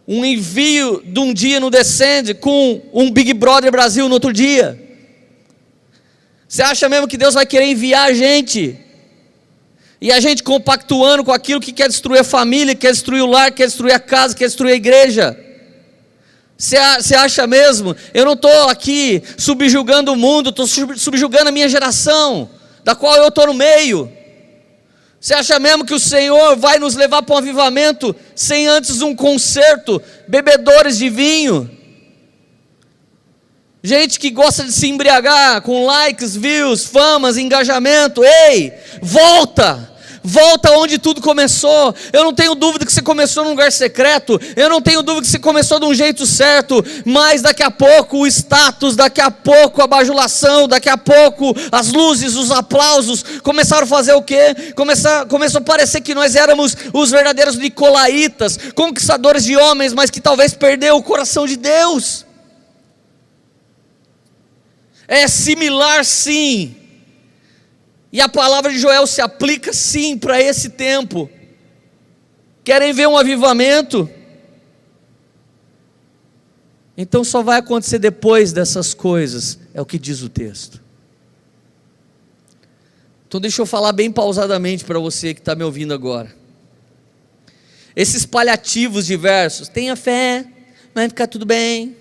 um 0.06 0.24
envio 0.24 1.00
de 1.06 1.20
um 1.20 1.32
dia 1.32 1.60
no 1.60 1.70
Descende 1.70 2.34
com 2.34 2.82
um 2.92 3.08
Big 3.08 3.32
Brother 3.34 3.70
Brasil 3.70 4.08
no 4.08 4.14
outro 4.14 4.32
dia? 4.32 4.81
Você 6.52 6.60
acha 6.60 6.86
mesmo 6.86 7.08
que 7.08 7.16
Deus 7.16 7.32
vai 7.32 7.46
querer 7.46 7.64
enviar 7.64 8.10
a 8.10 8.12
gente? 8.12 8.78
E 9.98 10.12
a 10.12 10.20
gente 10.20 10.42
compactuando 10.42 11.24
com 11.24 11.32
aquilo 11.32 11.62
que 11.62 11.72
quer 11.72 11.88
destruir 11.88 12.20
a 12.20 12.24
família, 12.24 12.74
quer 12.74 12.92
destruir 12.92 13.22
o 13.22 13.26
lar, 13.26 13.50
quer 13.50 13.64
destruir 13.64 13.94
a 13.94 13.98
casa, 13.98 14.36
quer 14.36 14.44
destruir 14.44 14.72
a 14.72 14.76
igreja. 14.76 15.34
Você 16.58 16.76
acha 16.76 17.46
mesmo? 17.46 17.96
Eu 18.12 18.26
não 18.26 18.34
estou 18.34 18.68
aqui 18.68 19.22
subjugando 19.38 20.12
o 20.12 20.16
mundo, 20.16 20.50
estou 20.50 20.66
subjugando 20.66 21.48
a 21.48 21.52
minha 21.52 21.70
geração, 21.70 22.50
da 22.84 22.94
qual 22.94 23.16
eu 23.16 23.28
estou 23.28 23.46
no 23.46 23.54
meio. 23.54 24.12
Você 25.18 25.32
acha 25.32 25.58
mesmo 25.58 25.86
que 25.86 25.94
o 25.94 25.98
Senhor 25.98 26.54
vai 26.56 26.78
nos 26.78 26.94
levar 26.94 27.22
para 27.22 27.34
um 27.34 27.38
avivamento 27.38 28.14
sem 28.36 28.66
antes 28.66 29.00
um 29.00 29.16
concerto, 29.16 30.02
bebedores 30.28 30.98
de 30.98 31.08
vinho? 31.08 31.78
Gente 33.84 34.20
que 34.20 34.30
gosta 34.30 34.62
de 34.62 34.72
se 34.72 34.86
embriagar 34.86 35.60
com 35.62 35.84
likes, 35.84 36.36
views, 36.36 36.84
famas, 36.84 37.36
engajamento. 37.36 38.22
Ei, 38.24 38.72
volta! 39.02 39.90
Volta 40.22 40.70
onde 40.78 40.98
tudo 40.98 41.20
começou. 41.20 41.92
Eu 42.12 42.22
não 42.22 42.32
tenho 42.32 42.54
dúvida 42.54 42.86
que 42.86 42.92
você 42.92 43.02
começou 43.02 43.42
num 43.42 43.50
lugar 43.50 43.72
secreto. 43.72 44.40
Eu 44.54 44.68
não 44.68 44.80
tenho 44.80 45.02
dúvida 45.02 45.26
que 45.26 45.32
você 45.32 45.38
começou 45.40 45.80
de 45.80 45.86
um 45.86 45.92
jeito 45.92 46.24
certo. 46.26 46.84
Mas 47.04 47.42
daqui 47.42 47.64
a 47.64 47.72
pouco 47.72 48.18
o 48.18 48.26
status, 48.28 48.94
daqui 48.94 49.20
a 49.20 49.32
pouco 49.32 49.82
a 49.82 49.86
bajulação, 49.88 50.68
daqui 50.68 50.88
a 50.88 50.96
pouco 50.96 51.52
as 51.72 51.90
luzes, 51.90 52.36
os 52.36 52.52
aplausos 52.52 53.24
começaram 53.42 53.82
a 53.82 53.86
fazer 53.86 54.12
o 54.12 54.22
quê? 54.22 54.54
Começar, 54.76 55.26
começou 55.26 55.58
a 55.58 55.64
parecer 55.64 56.00
que 56.02 56.14
nós 56.14 56.36
éramos 56.36 56.76
os 56.92 57.10
verdadeiros 57.10 57.56
nicolaítas, 57.56 58.60
conquistadores 58.76 59.42
de 59.42 59.56
homens, 59.56 59.92
mas 59.92 60.08
que 60.08 60.20
talvez 60.20 60.54
perdeu 60.54 60.96
o 60.96 61.02
coração 61.02 61.48
de 61.48 61.56
Deus. 61.56 62.24
É 65.06 65.26
similar 65.28 66.04
sim 66.04 66.76
e 68.12 68.20
a 68.20 68.28
palavra 68.28 68.70
de 68.70 68.78
Joel 68.78 69.06
se 69.06 69.22
aplica 69.22 69.72
sim 69.72 70.18
para 70.18 70.40
esse 70.40 70.68
tempo. 70.68 71.30
Querem 72.62 72.92
ver 72.92 73.08
um 73.08 73.16
avivamento? 73.16 74.08
Então 76.94 77.24
só 77.24 77.42
vai 77.42 77.58
acontecer 77.58 77.98
depois 77.98 78.52
dessas 78.52 78.92
coisas, 78.92 79.58
é 79.72 79.80
o 79.80 79.86
que 79.86 79.98
diz 79.98 80.20
o 80.20 80.28
texto. 80.28 80.80
Então 83.26 83.40
deixa 83.40 83.62
eu 83.62 83.66
falar 83.66 83.92
bem 83.92 84.12
pausadamente 84.12 84.84
para 84.84 84.98
você 84.98 85.32
que 85.32 85.40
está 85.40 85.54
me 85.54 85.64
ouvindo 85.64 85.94
agora. 85.94 86.36
Esses 87.96 88.26
paliativos 88.26 89.06
diversos, 89.06 89.68
tenha 89.68 89.96
fé, 89.96 90.44
vai 90.94 91.08
ficar 91.08 91.26
tudo 91.26 91.46
bem. 91.46 91.96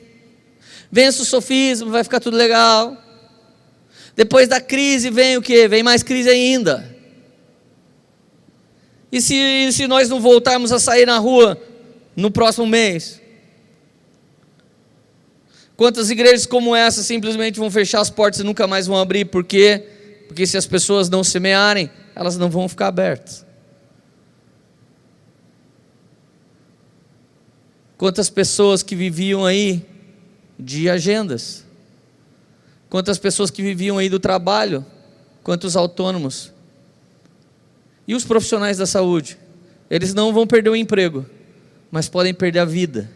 Vença 0.91 1.21
o 1.21 1.25
sofismo, 1.25 1.89
vai 1.89 2.03
ficar 2.03 2.19
tudo 2.19 2.35
legal. 2.35 2.97
Depois 4.15 4.47
da 4.49 4.59
crise 4.59 5.09
vem 5.09 5.37
o 5.37 5.41
que? 5.41 5.67
Vem 5.67 5.81
mais 5.81 6.03
crise 6.03 6.29
ainda. 6.29 6.89
E 9.11 9.21
se, 9.21 9.35
e 9.35 9.71
se 9.71 9.87
nós 9.87 10.09
não 10.09 10.19
voltarmos 10.19 10.71
a 10.71 10.79
sair 10.79 11.05
na 11.05 11.17
rua 11.17 11.57
no 12.15 12.29
próximo 12.29 12.67
mês? 12.67 13.21
Quantas 15.77 16.09
igrejas 16.09 16.45
como 16.45 16.75
essa 16.75 17.01
simplesmente 17.01 17.57
vão 17.57 17.71
fechar 17.71 18.01
as 18.01 18.09
portas 18.09 18.41
e 18.41 18.43
nunca 18.43 18.67
mais 18.67 18.85
vão 18.85 18.97
abrir? 18.97 19.25
Por 19.25 19.43
quê? 19.43 19.83
Porque 20.27 20.45
se 20.45 20.57
as 20.57 20.65
pessoas 20.65 21.09
não 21.09 21.23
semearem, 21.23 21.89
elas 22.15 22.37
não 22.37 22.49
vão 22.49 22.67
ficar 22.69 22.87
abertas. 22.87 23.45
Quantas 27.97 28.29
pessoas 28.29 28.83
que 28.83 28.95
viviam 28.95 29.45
aí 29.45 29.85
de 30.61 30.87
agendas, 30.87 31.65
quantas 32.87 33.17
pessoas 33.17 33.49
que 33.49 33.63
viviam 33.63 33.97
aí 33.97 34.07
do 34.07 34.19
trabalho, 34.19 34.85
quantos 35.41 35.75
autônomos. 35.75 36.53
E 38.07 38.13
os 38.13 38.23
profissionais 38.23 38.77
da 38.77 38.85
saúde? 38.85 39.39
Eles 39.89 40.13
não 40.13 40.31
vão 40.31 40.45
perder 40.45 40.69
o 40.69 40.75
emprego, 40.75 41.25
mas 41.89 42.07
podem 42.07 42.33
perder 42.33 42.59
a 42.59 42.65
vida. 42.65 43.09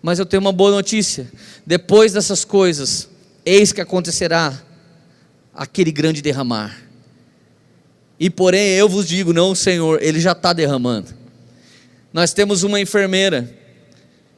Mas 0.00 0.18
eu 0.18 0.24
tenho 0.24 0.40
uma 0.40 0.52
boa 0.52 0.70
notícia: 0.70 1.30
depois 1.66 2.14
dessas 2.14 2.44
coisas, 2.44 3.10
eis 3.44 3.70
que 3.72 3.80
acontecerá 3.80 4.58
aquele 5.52 5.92
grande 5.92 6.22
derramar. 6.22 6.82
E 8.18 8.30
porém 8.30 8.70
eu 8.70 8.88
vos 8.88 9.06
digo, 9.06 9.32
não, 9.32 9.54
Senhor, 9.54 10.02
Ele 10.02 10.18
já 10.18 10.32
está 10.32 10.52
derramando. 10.52 11.14
Nós 12.12 12.32
temos 12.32 12.62
uma 12.62 12.80
enfermeira 12.80 13.57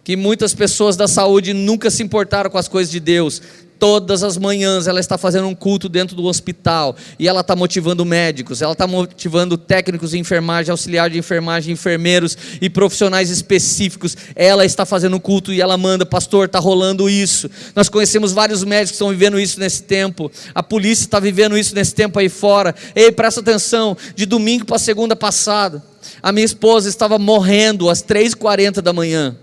que 0.02 0.16
muitas 0.16 0.54
pessoas 0.54 0.96
da 0.96 1.06
saúde 1.06 1.52
nunca 1.52 1.90
se 1.90 2.02
importaram 2.02 2.50
com 2.50 2.58
as 2.58 2.68
coisas 2.68 2.90
de 2.90 3.00
Deus. 3.00 3.42
Todas 3.80 4.22
as 4.22 4.36
manhãs 4.36 4.86
ela 4.86 5.00
está 5.00 5.16
fazendo 5.16 5.48
um 5.48 5.54
culto 5.54 5.88
dentro 5.88 6.14
do 6.14 6.26
hospital 6.26 6.94
e 7.18 7.26
ela 7.26 7.40
está 7.40 7.56
motivando 7.56 8.04
médicos, 8.04 8.60
ela 8.60 8.74
está 8.74 8.86
motivando 8.86 9.56
técnicos 9.56 10.10
de 10.10 10.18
enfermagem, 10.18 10.70
auxiliar 10.70 11.08
de 11.08 11.18
enfermagem, 11.18 11.72
enfermeiros 11.72 12.36
e 12.60 12.68
profissionais 12.68 13.30
específicos. 13.30 14.14
Ela 14.36 14.66
está 14.66 14.84
fazendo 14.84 15.16
um 15.16 15.18
culto 15.18 15.50
e 15.50 15.62
ela 15.62 15.78
manda, 15.78 16.04
pastor, 16.04 16.44
está 16.44 16.58
rolando 16.58 17.08
isso. 17.08 17.50
Nós 17.74 17.88
conhecemos 17.88 18.32
vários 18.32 18.62
médicos 18.64 18.90
que 18.90 18.96
estão 18.96 19.08
vivendo 19.08 19.40
isso 19.40 19.58
nesse 19.58 19.82
tempo. 19.82 20.30
A 20.54 20.62
polícia 20.62 21.04
está 21.04 21.18
vivendo 21.18 21.56
isso 21.56 21.74
nesse 21.74 21.94
tempo 21.94 22.18
aí 22.18 22.28
fora. 22.28 22.74
Ei, 22.94 23.10
presta 23.10 23.40
atenção, 23.40 23.96
de 24.14 24.26
domingo 24.26 24.66
para 24.66 24.78
segunda 24.78 25.16
passada, 25.16 25.82
a 26.22 26.30
minha 26.32 26.44
esposa 26.44 26.86
estava 26.86 27.18
morrendo 27.18 27.88
às 27.88 28.02
3h40 28.02 28.82
da 28.82 28.92
manhã. 28.92 29.38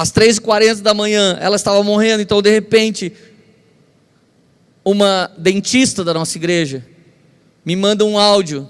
Às 0.00 0.10
3h40 0.12 0.80
da 0.80 0.94
manhã, 0.94 1.36
ela 1.42 1.56
estava 1.56 1.82
morrendo, 1.82 2.22
então 2.22 2.40
de 2.40 2.48
repente, 2.48 3.12
uma 4.82 5.30
dentista 5.36 6.02
da 6.02 6.14
nossa 6.14 6.38
igreja 6.38 6.82
me 7.62 7.76
manda 7.76 8.02
um 8.02 8.18
áudio. 8.18 8.66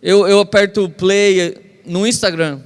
Eu, 0.00 0.28
eu 0.28 0.38
aperto 0.38 0.84
o 0.84 0.88
play 0.88 1.56
no 1.84 2.06
Instagram 2.06 2.60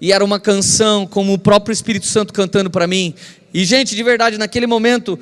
e 0.00 0.12
era 0.12 0.24
uma 0.24 0.38
canção 0.38 1.04
como 1.04 1.32
o 1.32 1.38
próprio 1.38 1.72
Espírito 1.72 2.06
Santo 2.06 2.32
cantando 2.32 2.70
para 2.70 2.86
mim. 2.86 3.12
E 3.52 3.64
gente, 3.64 3.96
de 3.96 4.02
verdade, 4.04 4.38
naquele 4.38 4.68
momento 4.68 5.18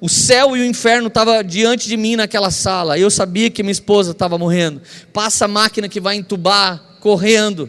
o 0.00 0.08
céu 0.08 0.56
e 0.56 0.60
o 0.60 0.64
inferno 0.64 1.08
estavam 1.08 1.42
diante 1.42 1.88
de 1.88 1.96
mim 1.96 2.14
naquela 2.14 2.52
sala. 2.52 3.00
Eu 3.00 3.10
sabia 3.10 3.50
que 3.50 3.64
minha 3.64 3.72
esposa 3.72 4.12
estava 4.12 4.38
morrendo. 4.38 4.80
Passa 5.12 5.46
a 5.46 5.48
máquina 5.48 5.88
que 5.88 5.98
vai 5.98 6.14
entubar, 6.14 6.98
correndo. 7.00 7.68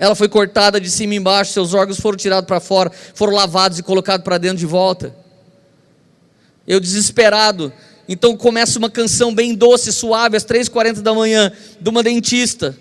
Ela 0.00 0.14
foi 0.14 0.30
cortada 0.30 0.80
de 0.80 0.90
cima 0.90 1.12
e 1.12 1.18
embaixo, 1.18 1.52
seus 1.52 1.74
órgãos 1.74 2.00
foram 2.00 2.16
tirados 2.16 2.46
para 2.46 2.58
fora, 2.58 2.90
foram 3.14 3.34
lavados 3.34 3.78
e 3.78 3.82
colocados 3.82 4.24
para 4.24 4.38
dentro 4.38 4.56
de 4.56 4.64
volta. 4.64 5.14
Eu 6.66 6.80
desesperado. 6.80 7.70
Então 8.08 8.34
começa 8.34 8.78
uma 8.78 8.88
canção 8.88 9.34
bem 9.34 9.54
doce, 9.54 9.92
suave, 9.92 10.38
às 10.38 10.44
3h40 10.44 11.02
da 11.02 11.12
manhã, 11.12 11.52
de 11.78 11.90
uma 11.90 12.02
dentista. 12.02 12.74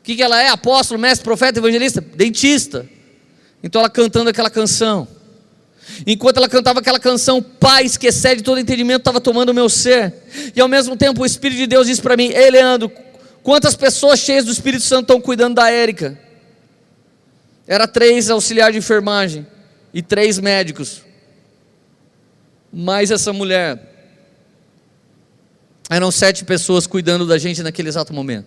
O 0.00 0.02
que, 0.02 0.16
que 0.16 0.22
ela 0.22 0.42
é? 0.42 0.48
Apóstolo, 0.48 0.98
mestre, 0.98 1.22
profeta, 1.22 1.58
evangelista? 1.58 2.00
Dentista. 2.00 2.88
Então 3.62 3.78
ela 3.78 3.90
cantando 3.90 4.30
aquela 4.30 4.48
canção. 4.48 5.06
Enquanto 6.06 6.38
ela 6.38 6.48
cantava 6.48 6.80
aquela 6.80 6.98
canção, 6.98 7.42
paz 7.42 7.98
que 7.98 8.06
excede 8.06 8.42
todo 8.42 8.58
entendimento 8.58 9.00
estava 9.00 9.20
tomando 9.20 9.50
o 9.50 9.54
meu 9.54 9.68
ser. 9.68 10.14
E 10.56 10.60
ao 10.62 10.68
mesmo 10.68 10.96
tempo 10.96 11.20
o 11.20 11.26
Espírito 11.26 11.58
de 11.58 11.66
Deus 11.66 11.86
disse 11.86 12.00
para 12.00 12.16
mim: 12.16 12.28
Ei, 12.28 12.50
Leandro, 12.50 12.90
quantas 13.44 13.76
pessoas 13.76 14.18
cheias 14.18 14.44
do 14.44 14.50
Espírito 14.50 14.82
Santo 14.82 15.02
estão 15.02 15.20
cuidando 15.20 15.54
da 15.54 15.70
Érica? 15.70 16.18
Era 17.66 17.86
três 17.86 18.28
auxiliares 18.28 18.72
de 18.72 18.78
enfermagem 18.78 19.46
e 19.92 20.02
três 20.02 20.40
médicos. 20.40 21.02
Mais 22.72 23.12
essa 23.12 23.32
mulher. 23.32 23.92
Eram 25.88 26.10
sete 26.10 26.44
pessoas 26.44 26.86
cuidando 26.86 27.26
da 27.26 27.38
gente 27.38 27.62
naquele 27.62 27.88
exato 27.88 28.12
momento. 28.12 28.46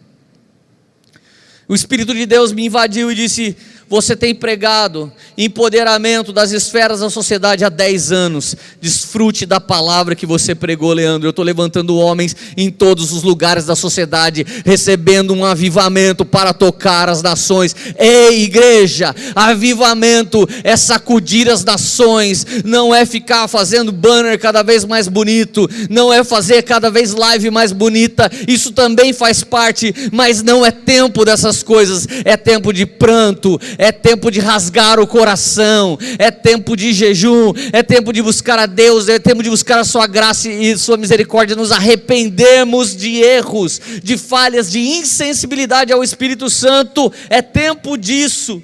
O 1.68 1.76
Espírito 1.76 2.14
de 2.14 2.26
Deus 2.26 2.52
me 2.52 2.66
invadiu 2.66 3.12
e 3.12 3.16
disse: 3.16 3.56
você 3.90 4.16
tem 4.16 4.36
pregado 4.36 5.12
empoderamento 5.38 6.34
das 6.34 6.52
esferas 6.52 7.00
da 7.00 7.10
sociedade 7.10 7.64
há 7.64 7.70
10 7.70 8.12
anos. 8.12 8.56
Desfrute 8.82 9.46
da 9.46 9.60
palavra 9.60 10.16
que 10.16 10.26
você 10.26 10.54
pregou, 10.54 10.94
Leandro. 10.94 11.28
Eu 11.28 11.32
estou 11.32 11.46
levantando 11.46 11.98
homens 11.98 12.36
em 12.58 12.70
todos 12.70 13.14
os 13.14 13.24
lugares 13.24 13.66
da 13.66 13.76
sociedade, 13.76 14.46
recebendo 14.66 15.34
um 15.34 15.46
avivamento 15.46 16.26
para 16.26 16.54
tocar 16.54 17.08
as 17.08 17.22
nações. 17.22 17.76
Ei, 17.98 18.44
igreja, 18.44 19.16
avivamento 19.36 20.48
é 20.64 20.76
sacudir 20.76 21.50
as 21.50 21.64
nações, 21.64 22.46
não 22.66 22.94
é 22.94 23.06
ficar 23.06 23.48
fazendo 23.48 23.92
banner 23.92 24.40
cada 24.40 24.64
vez 24.64 24.84
mais 24.84 25.08
bonito, 25.08 25.70
não 25.90 26.12
é 26.12 26.24
fazer 26.24 26.64
cada 26.64 26.90
vez 26.90 27.14
live 27.14 27.50
mais 27.52 27.72
bonita. 27.72 28.30
Isso 28.48 28.72
também 28.72 29.14
faz 29.14 29.44
parte, 29.44 29.94
mas 30.12 30.44
não 30.44 30.66
é 30.66 30.72
tempo 30.72 31.24
dessas 31.24 31.64
coisas, 31.64 32.08
é 32.26 32.36
tempo 32.36 32.74
de 32.74 32.86
pranto, 32.86 33.60
é 33.78 33.92
tempo 33.92 34.32
de 34.32 34.40
rasgar 34.40 35.00
o 35.00 35.08
coração, 35.08 35.98
é 36.18 36.32
tempo 36.32 36.76
de 36.76 36.92
jejum, 36.92 37.54
é 37.72 37.84
tempo 37.84 38.12
de 38.12 38.22
buscar 38.22 38.58
a 38.58 38.66
Deus, 38.66 39.08
é 39.08 39.20
tempo 39.20 39.44
de 39.44 39.50
buscar 39.50 39.80
a 39.80 39.84
Sua 39.84 40.08
graça 40.08 40.50
e 40.50 40.78
Sua 40.78 40.98
misericórdia, 40.98 41.56
nos 41.56 41.72
arrependemos 41.72 42.96
de 42.96 43.22
erros, 43.22 43.80
de 44.04 44.18
falhas, 44.18 44.72
de 44.72 44.80
insensibilidade 44.80 45.94
ao 45.94 46.04
Espírito 46.04 46.50
Santo, 46.50 47.12
é 47.30 47.42
tempo 47.42 47.98
disso. 47.98 48.62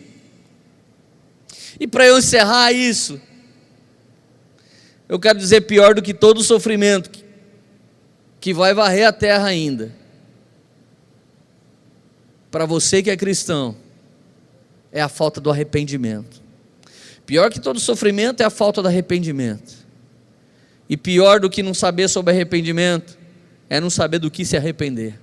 E 1.80 1.86
para 1.86 2.08
eu 2.08 2.17
encerrar 2.17 2.71
isso, 2.71 3.19
eu 5.08 5.19
quero 5.19 5.38
dizer 5.38 5.62
pior 5.62 5.93
do 5.93 6.02
que 6.02 6.13
todo 6.13 6.39
o 6.39 6.43
sofrimento 6.43 7.10
que 8.39 8.54
vai 8.54 8.73
varrer 8.73 9.08
a 9.08 9.12
terra 9.12 9.47
ainda. 9.47 9.93
Para 12.49 12.65
você 12.65 13.02
que 13.02 13.10
é 13.10 13.17
cristão, 13.17 13.76
é 14.93 15.01
a 15.01 15.10
falta 15.10 15.41
do 15.41 15.49
arrependimento. 15.49 16.41
Pior 17.25 17.49
que 17.49 17.60
todo 17.60 17.79
sofrimento 17.79 18.41
é 18.41 18.45
a 18.45 18.49
falta 18.51 18.79
do 18.82 18.88
arrependimento. 18.88 19.73
E 20.88 20.95
pior 20.95 21.39
do 21.39 21.49
que 21.49 21.63
não 21.63 21.73
saber 21.73 22.08
sobre 22.08 22.32
arrependimento 22.32 23.17
é 23.67 23.82
não 23.82 23.89
saber 23.89 24.19
do 24.19 24.29
que 24.29 24.45
se 24.45 24.56
arrepender. 24.56 25.19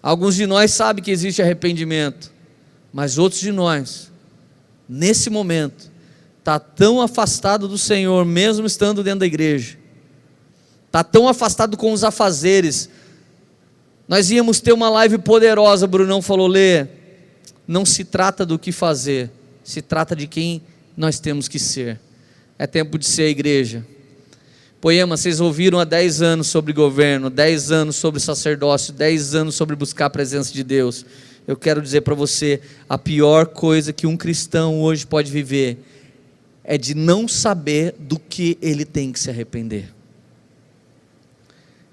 Alguns 0.00 0.36
de 0.36 0.46
nós 0.46 0.70
sabem 0.70 1.02
que 1.02 1.10
existe 1.10 1.42
arrependimento, 1.42 2.32
mas 2.92 3.18
outros 3.18 3.40
de 3.40 3.50
nós, 3.50 4.12
nesse 4.88 5.28
momento, 5.28 5.90
está 6.38 6.60
tão 6.60 7.00
afastado 7.00 7.66
do 7.66 7.78
Senhor, 7.78 8.24
mesmo 8.24 8.66
estando 8.66 9.02
dentro 9.02 9.20
da 9.20 9.26
igreja, 9.26 9.78
está 10.86 11.02
tão 11.02 11.26
afastado 11.26 11.76
com 11.76 11.92
os 11.92 12.04
afazeres. 12.04 12.88
Nós 14.06 14.30
íamos 14.30 14.60
ter 14.60 14.72
uma 14.72 14.90
live 14.90 15.18
poderosa, 15.18 15.86
Brunão 15.86 16.20
falou, 16.20 16.46
Lê, 16.46 17.01
não 17.72 17.86
se 17.86 18.04
trata 18.04 18.44
do 18.44 18.58
que 18.58 18.70
fazer, 18.70 19.30
se 19.64 19.80
trata 19.80 20.14
de 20.14 20.26
quem 20.26 20.62
nós 20.94 21.18
temos 21.18 21.48
que 21.48 21.58
ser. 21.58 21.98
É 22.58 22.66
tempo 22.66 22.98
de 22.98 23.06
ser 23.06 23.22
a 23.22 23.28
igreja. 23.28 23.84
Poema, 24.78 25.16
vocês 25.16 25.40
ouviram 25.40 25.80
há 25.80 25.84
10 25.84 26.20
anos 26.20 26.48
sobre 26.48 26.72
governo, 26.72 27.30
10 27.30 27.72
anos 27.72 27.96
sobre 27.96 28.20
sacerdócio, 28.20 28.92
10 28.92 29.34
anos 29.34 29.54
sobre 29.54 29.74
buscar 29.74 30.06
a 30.06 30.10
presença 30.10 30.52
de 30.52 30.62
Deus. 30.62 31.06
Eu 31.48 31.56
quero 31.56 31.80
dizer 31.80 32.02
para 32.02 32.14
você: 32.14 32.60
a 32.88 32.98
pior 32.98 33.46
coisa 33.46 33.92
que 33.92 34.06
um 34.06 34.16
cristão 34.16 34.82
hoje 34.82 35.06
pode 35.06 35.32
viver 35.32 35.78
é 36.62 36.76
de 36.76 36.94
não 36.94 37.26
saber 37.26 37.94
do 37.98 38.18
que 38.18 38.58
ele 38.60 38.84
tem 38.84 39.12
que 39.12 39.18
se 39.18 39.30
arrepender. 39.30 39.92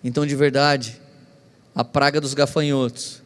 Então, 0.03 0.25
de 0.25 0.35
verdade, 0.35 0.99
a 1.73 1.83
praga 1.83 2.19
dos 2.19 2.33
gafanhotos 2.33 3.21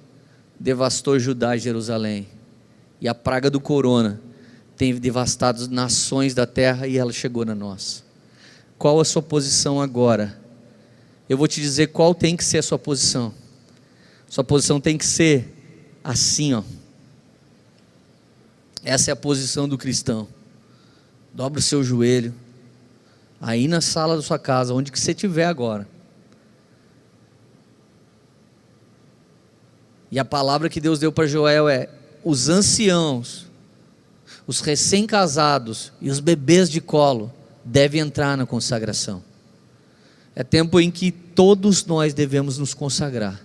devastou 0.59 1.17
Judá 1.17 1.55
e 1.55 1.59
Jerusalém. 1.59 2.27
E 2.99 3.07
a 3.07 3.13
praga 3.13 3.49
do 3.49 3.59
corona 3.59 4.21
tem 4.77 4.95
devastado 4.95 5.67
nações 5.69 6.33
da 6.33 6.45
terra 6.45 6.87
e 6.87 6.97
ela 6.97 7.11
chegou 7.11 7.45
na 7.45 7.55
nossa. 7.55 8.03
Qual 8.77 8.99
a 8.99 9.05
sua 9.05 9.21
posição 9.21 9.81
agora? 9.81 10.39
Eu 11.29 11.37
vou 11.37 11.47
te 11.47 11.61
dizer 11.61 11.87
qual 11.87 12.13
tem 12.13 12.35
que 12.35 12.43
ser 12.43 12.57
a 12.57 12.63
sua 12.63 12.79
posição. 12.79 13.33
Sua 14.27 14.43
posição 14.43 14.81
tem 14.81 14.97
que 14.97 15.05
ser 15.05 15.53
assim, 16.03 16.53
ó. 16.53 16.63
Essa 18.83 19.11
é 19.11 19.13
a 19.13 19.15
posição 19.15 19.69
do 19.69 19.77
cristão. 19.77 20.27
Dobra 21.33 21.59
o 21.59 21.63
seu 21.63 21.83
joelho. 21.83 22.33
Aí 23.39 23.67
na 23.67 23.81
sala 23.81 24.15
da 24.15 24.21
sua 24.21 24.39
casa, 24.39 24.73
onde 24.73 24.91
que 24.91 24.99
você 24.99 25.11
estiver 25.11 25.45
agora. 25.45 25.87
E 30.11 30.19
a 30.19 30.25
palavra 30.25 30.69
que 30.69 30.79
Deus 30.79 30.99
deu 30.99 31.11
para 31.11 31.25
Joel 31.25 31.67
é: 31.67 31.89
os 32.23 32.49
anciãos, 32.49 33.47
os 34.45 34.59
recém-casados 34.59 35.91
e 36.01 36.09
os 36.09 36.19
bebês 36.19 36.69
de 36.69 36.81
colo 36.81 37.31
devem 37.63 38.01
entrar 38.01 38.37
na 38.37 38.45
consagração. 38.45 39.23
É 40.35 40.43
tempo 40.43 40.79
em 40.79 40.89
que 40.89 41.11
todos 41.11 41.85
nós 41.85 42.13
devemos 42.13 42.57
nos 42.57 42.73
consagrar. 42.73 43.41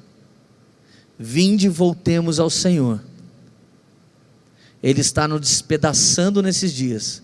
Vinde 1.18 1.66
e 1.66 1.70
voltemos 1.70 2.40
ao 2.40 2.48
Senhor. 2.48 3.00
Ele 4.82 5.00
está 5.00 5.26
nos 5.26 5.40
despedaçando 5.40 6.42
nesses 6.42 6.72
dias, 6.72 7.22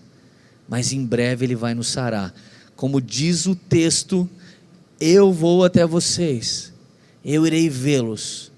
mas 0.67 0.91
em 0.91 1.05
breve 1.05 1.45
ele 1.45 1.55
vai 1.55 1.73
nos 1.73 1.87
sarar. 1.87 2.33
Como 2.75 3.01
diz 3.01 3.45
o 3.45 3.55
texto, 3.55 4.29
eu 4.99 5.31
vou 5.31 5.63
até 5.63 5.85
vocês, 5.85 6.73
eu 7.23 7.47
irei 7.47 7.69
vê-los 7.69 8.51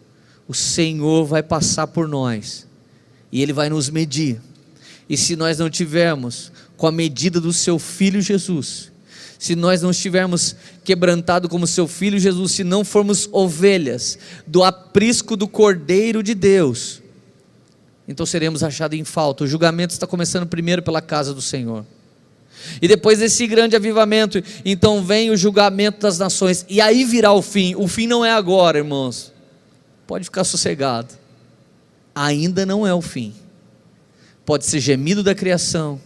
o 0.47 0.53
Senhor 0.53 1.25
vai 1.25 1.43
passar 1.43 1.87
por 1.87 2.07
nós 2.07 2.66
e 3.31 3.41
Ele 3.41 3.53
vai 3.53 3.69
nos 3.69 3.89
medir. 3.89 4.39
E 5.09 5.17
se 5.17 5.35
nós 5.35 5.57
não 5.57 5.69
tivermos 5.69 6.51
com 6.75 6.87
a 6.87 6.91
medida 6.91 7.39
do 7.39 7.53
Seu 7.53 7.79
Filho 7.79 8.21
Jesus, 8.21 8.91
se 9.39 9.55
nós 9.55 9.81
não 9.81 9.91
estivermos 9.91 10.55
quebrantado 10.83 11.47
como 11.47 11.67
Seu 11.67 11.87
Filho 11.87 12.19
Jesus, 12.19 12.51
se 12.53 12.63
não 12.63 12.83
formos 12.83 13.29
ovelhas 13.31 14.17
do 14.45 14.63
aprisco 14.63 15.35
do 15.35 15.47
Cordeiro 15.47 16.21
de 16.23 16.33
Deus, 16.33 17.01
então 18.07 18.25
seremos 18.25 18.63
achados 18.63 18.97
em 18.97 19.03
falta. 19.03 19.43
O 19.43 19.47
julgamento 19.47 19.93
está 19.93 20.07
começando 20.07 20.47
primeiro 20.47 20.81
pela 20.81 21.01
casa 21.01 21.33
do 21.33 21.41
Senhor. 21.41 21.85
E 22.81 22.87
depois 22.87 23.19
desse 23.19 23.45
grande 23.45 23.75
avivamento, 23.75 24.41
então 24.65 25.03
vem 25.03 25.29
o 25.29 25.37
julgamento 25.37 25.99
das 25.99 26.17
nações, 26.17 26.65
e 26.67 26.81
aí 26.81 27.03
virá 27.03 27.31
o 27.31 27.41
fim. 27.41 27.75
O 27.75 27.87
fim 27.87 28.07
não 28.07 28.25
é 28.25 28.31
agora, 28.31 28.77
irmãos 28.77 29.37
pode 30.07 30.23
ficar 30.23 30.45
sossegado. 30.45 31.13
Ainda 32.19 32.65
não 32.65 32.87
é 32.87 32.91
o 32.91 33.01
fim. 33.01 33.31
Pode 34.43 34.65
ser 34.65 34.79
gemido 34.79 35.21
da 35.21 35.35
criação, 35.35 36.01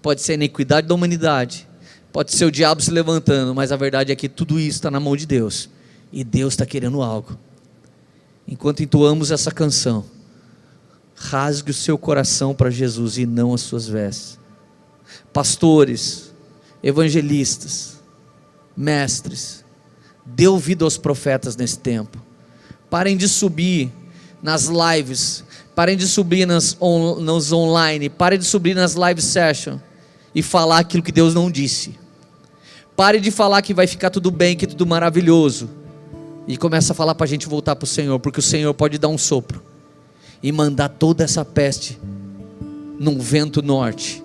pode 0.00 0.20
ser 0.22 0.32
a 0.32 0.34
iniquidade 0.36 0.86
da 0.86 0.94
humanidade, 0.94 1.66
pode 2.12 2.32
ser 2.32 2.44
o 2.44 2.50
diabo 2.50 2.80
se 2.80 2.92
levantando, 2.92 3.52
mas 3.52 3.72
a 3.72 3.76
verdade 3.76 4.12
é 4.12 4.14
que 4.14 4.28
tudo 4.28 4.60
isso 4.60 4.78
está 4.78 4.88
na 4.88 5.00
mão 5.00 5.16
de 5.16 5.26
Deus. 5.26 5.68
E 6.12 6.22
Deus 6.22 6.52
está 6.52 6.64
querendo 6.64 7.02
algo. 7.02 7.36
Enquanto 8.46 8.84
entoamos 8.84 9.32
essa 9.32 9.50
canção, 9.50 10.04
rasgue 11.16 11.72
o 11.72 11.74
seu 11.74 11.98
coração 11.98 12.54
para 12.54 12.70
Jesus 12.70 13.18
e 13.18 13.26
não 13.26 13.52
as 13.52 13.62
suas 13.62 13.88
vestes. 13.88 14.38
Pastores, 15.32 16.32
evangelistas, 16.84 18.00
mestres, 18.76 19.64
dê 20.24 20.46
ouvido 20.46 20.84
aos 20.84 20.96
profetas 20.96 21.56
nesse 21.56 21.80
tempo. 21.80 22.16
Parem 22.88 23.16
de 23.16 23.28
subir 23.28 23.92
nas 24.42 24.66
lives, 24.66 25.44
parem 25.78 25.96
de 25.96 26.08
subir 26.08 26.44
nas 26.44 26.76
on, 26.80 27.24
online, 27.52 28.08
parem 28.08 28.36
de 28.36 28.44
subir 28.44 28.74
nas 28.74 28.96
live 28.96 29.22
sessions 29.22 29.80
e 30.34 30.42
falar 30.42 30.80
aquilo 30.80 31.04
que 31.04 31.12
Deus 31.12 31.34
não 31.34 31.48
disse. 31.48 31.94
Pare 32.96 33.20
de 33.20 33.30
falar 33.30 33.62
que 33.62 33.72
vai 33.72 33.86
ficar 33.86 34.10
tudo 34.10 34.28
bem, 34.32 34.56
que 34.56 34.66
tudo 34.66 34.84
maravilhoso. 34.84 35.70
E 36.48 36.56
começa 36.56 36.92
a 36.92 36.96
falar 36.96 37.14
para 37.14 37.26
a 37.26 37.28
gente 37.28 37.46
voltar 37.46 37.76
para 37.76 37.84
o 37.84 37.86
Senhor, 37.86 38.18
porque 38.18 38.40
o 38.40 38.42
Senhor 38.42 38.74
pode 38.74 38.98
dar 38.98 39.06
um 39.06 39.16
sopro 39.16 39.62
e 40.42 40.50
mandar 40.50 40.88
toda 40.88 41.22
essa 41.22 41.44
peste 41.44 41.96
num 42.98 43.20
vento 43.20 43.62
norte. 43.62 44.20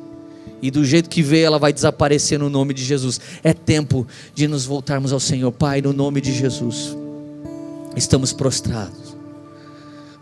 E 0.59 0.71
do 0.71 0.83
jeito 0.83 1.07
que 1.07 1.21
veio, 1.21 1.45
ela 1.45 1.59
vai 1.59 1.71
desaparecer 1.71 2.39
no 2.39 2.49
nome 2.49 2.73
de 2.73 2.83
Jesus. 2.83 3.21
É 3.43 3.53
tempo 3.53 4.07
de 4.33 4.47
nos 4.47 4.65
voltarmos 4.65 5.13
ao 5.13 5.19
Senhor, 5.19 5.51
Pai, 5.51 5.83
no 5.83 5.93
nome 5.93 6.19
de 6.19 6.33
Jesus. 6.33 6.97
Estamos 7.95 8.33
prostrados. 8.33 9.02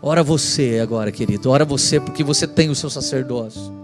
Ora 0.04 0.20
você 0.20 0.80
agora, 0.82 1.12
querido. 1.12 1.48
Ora 1.48 1.64
você, 1.64 2.00
porque 2.00 2.24
você 2.24 2.44
tem 2.44 2.68
o 2.68 2.74
seu 2.74 2.90
sacerdócio. 2.90 3.81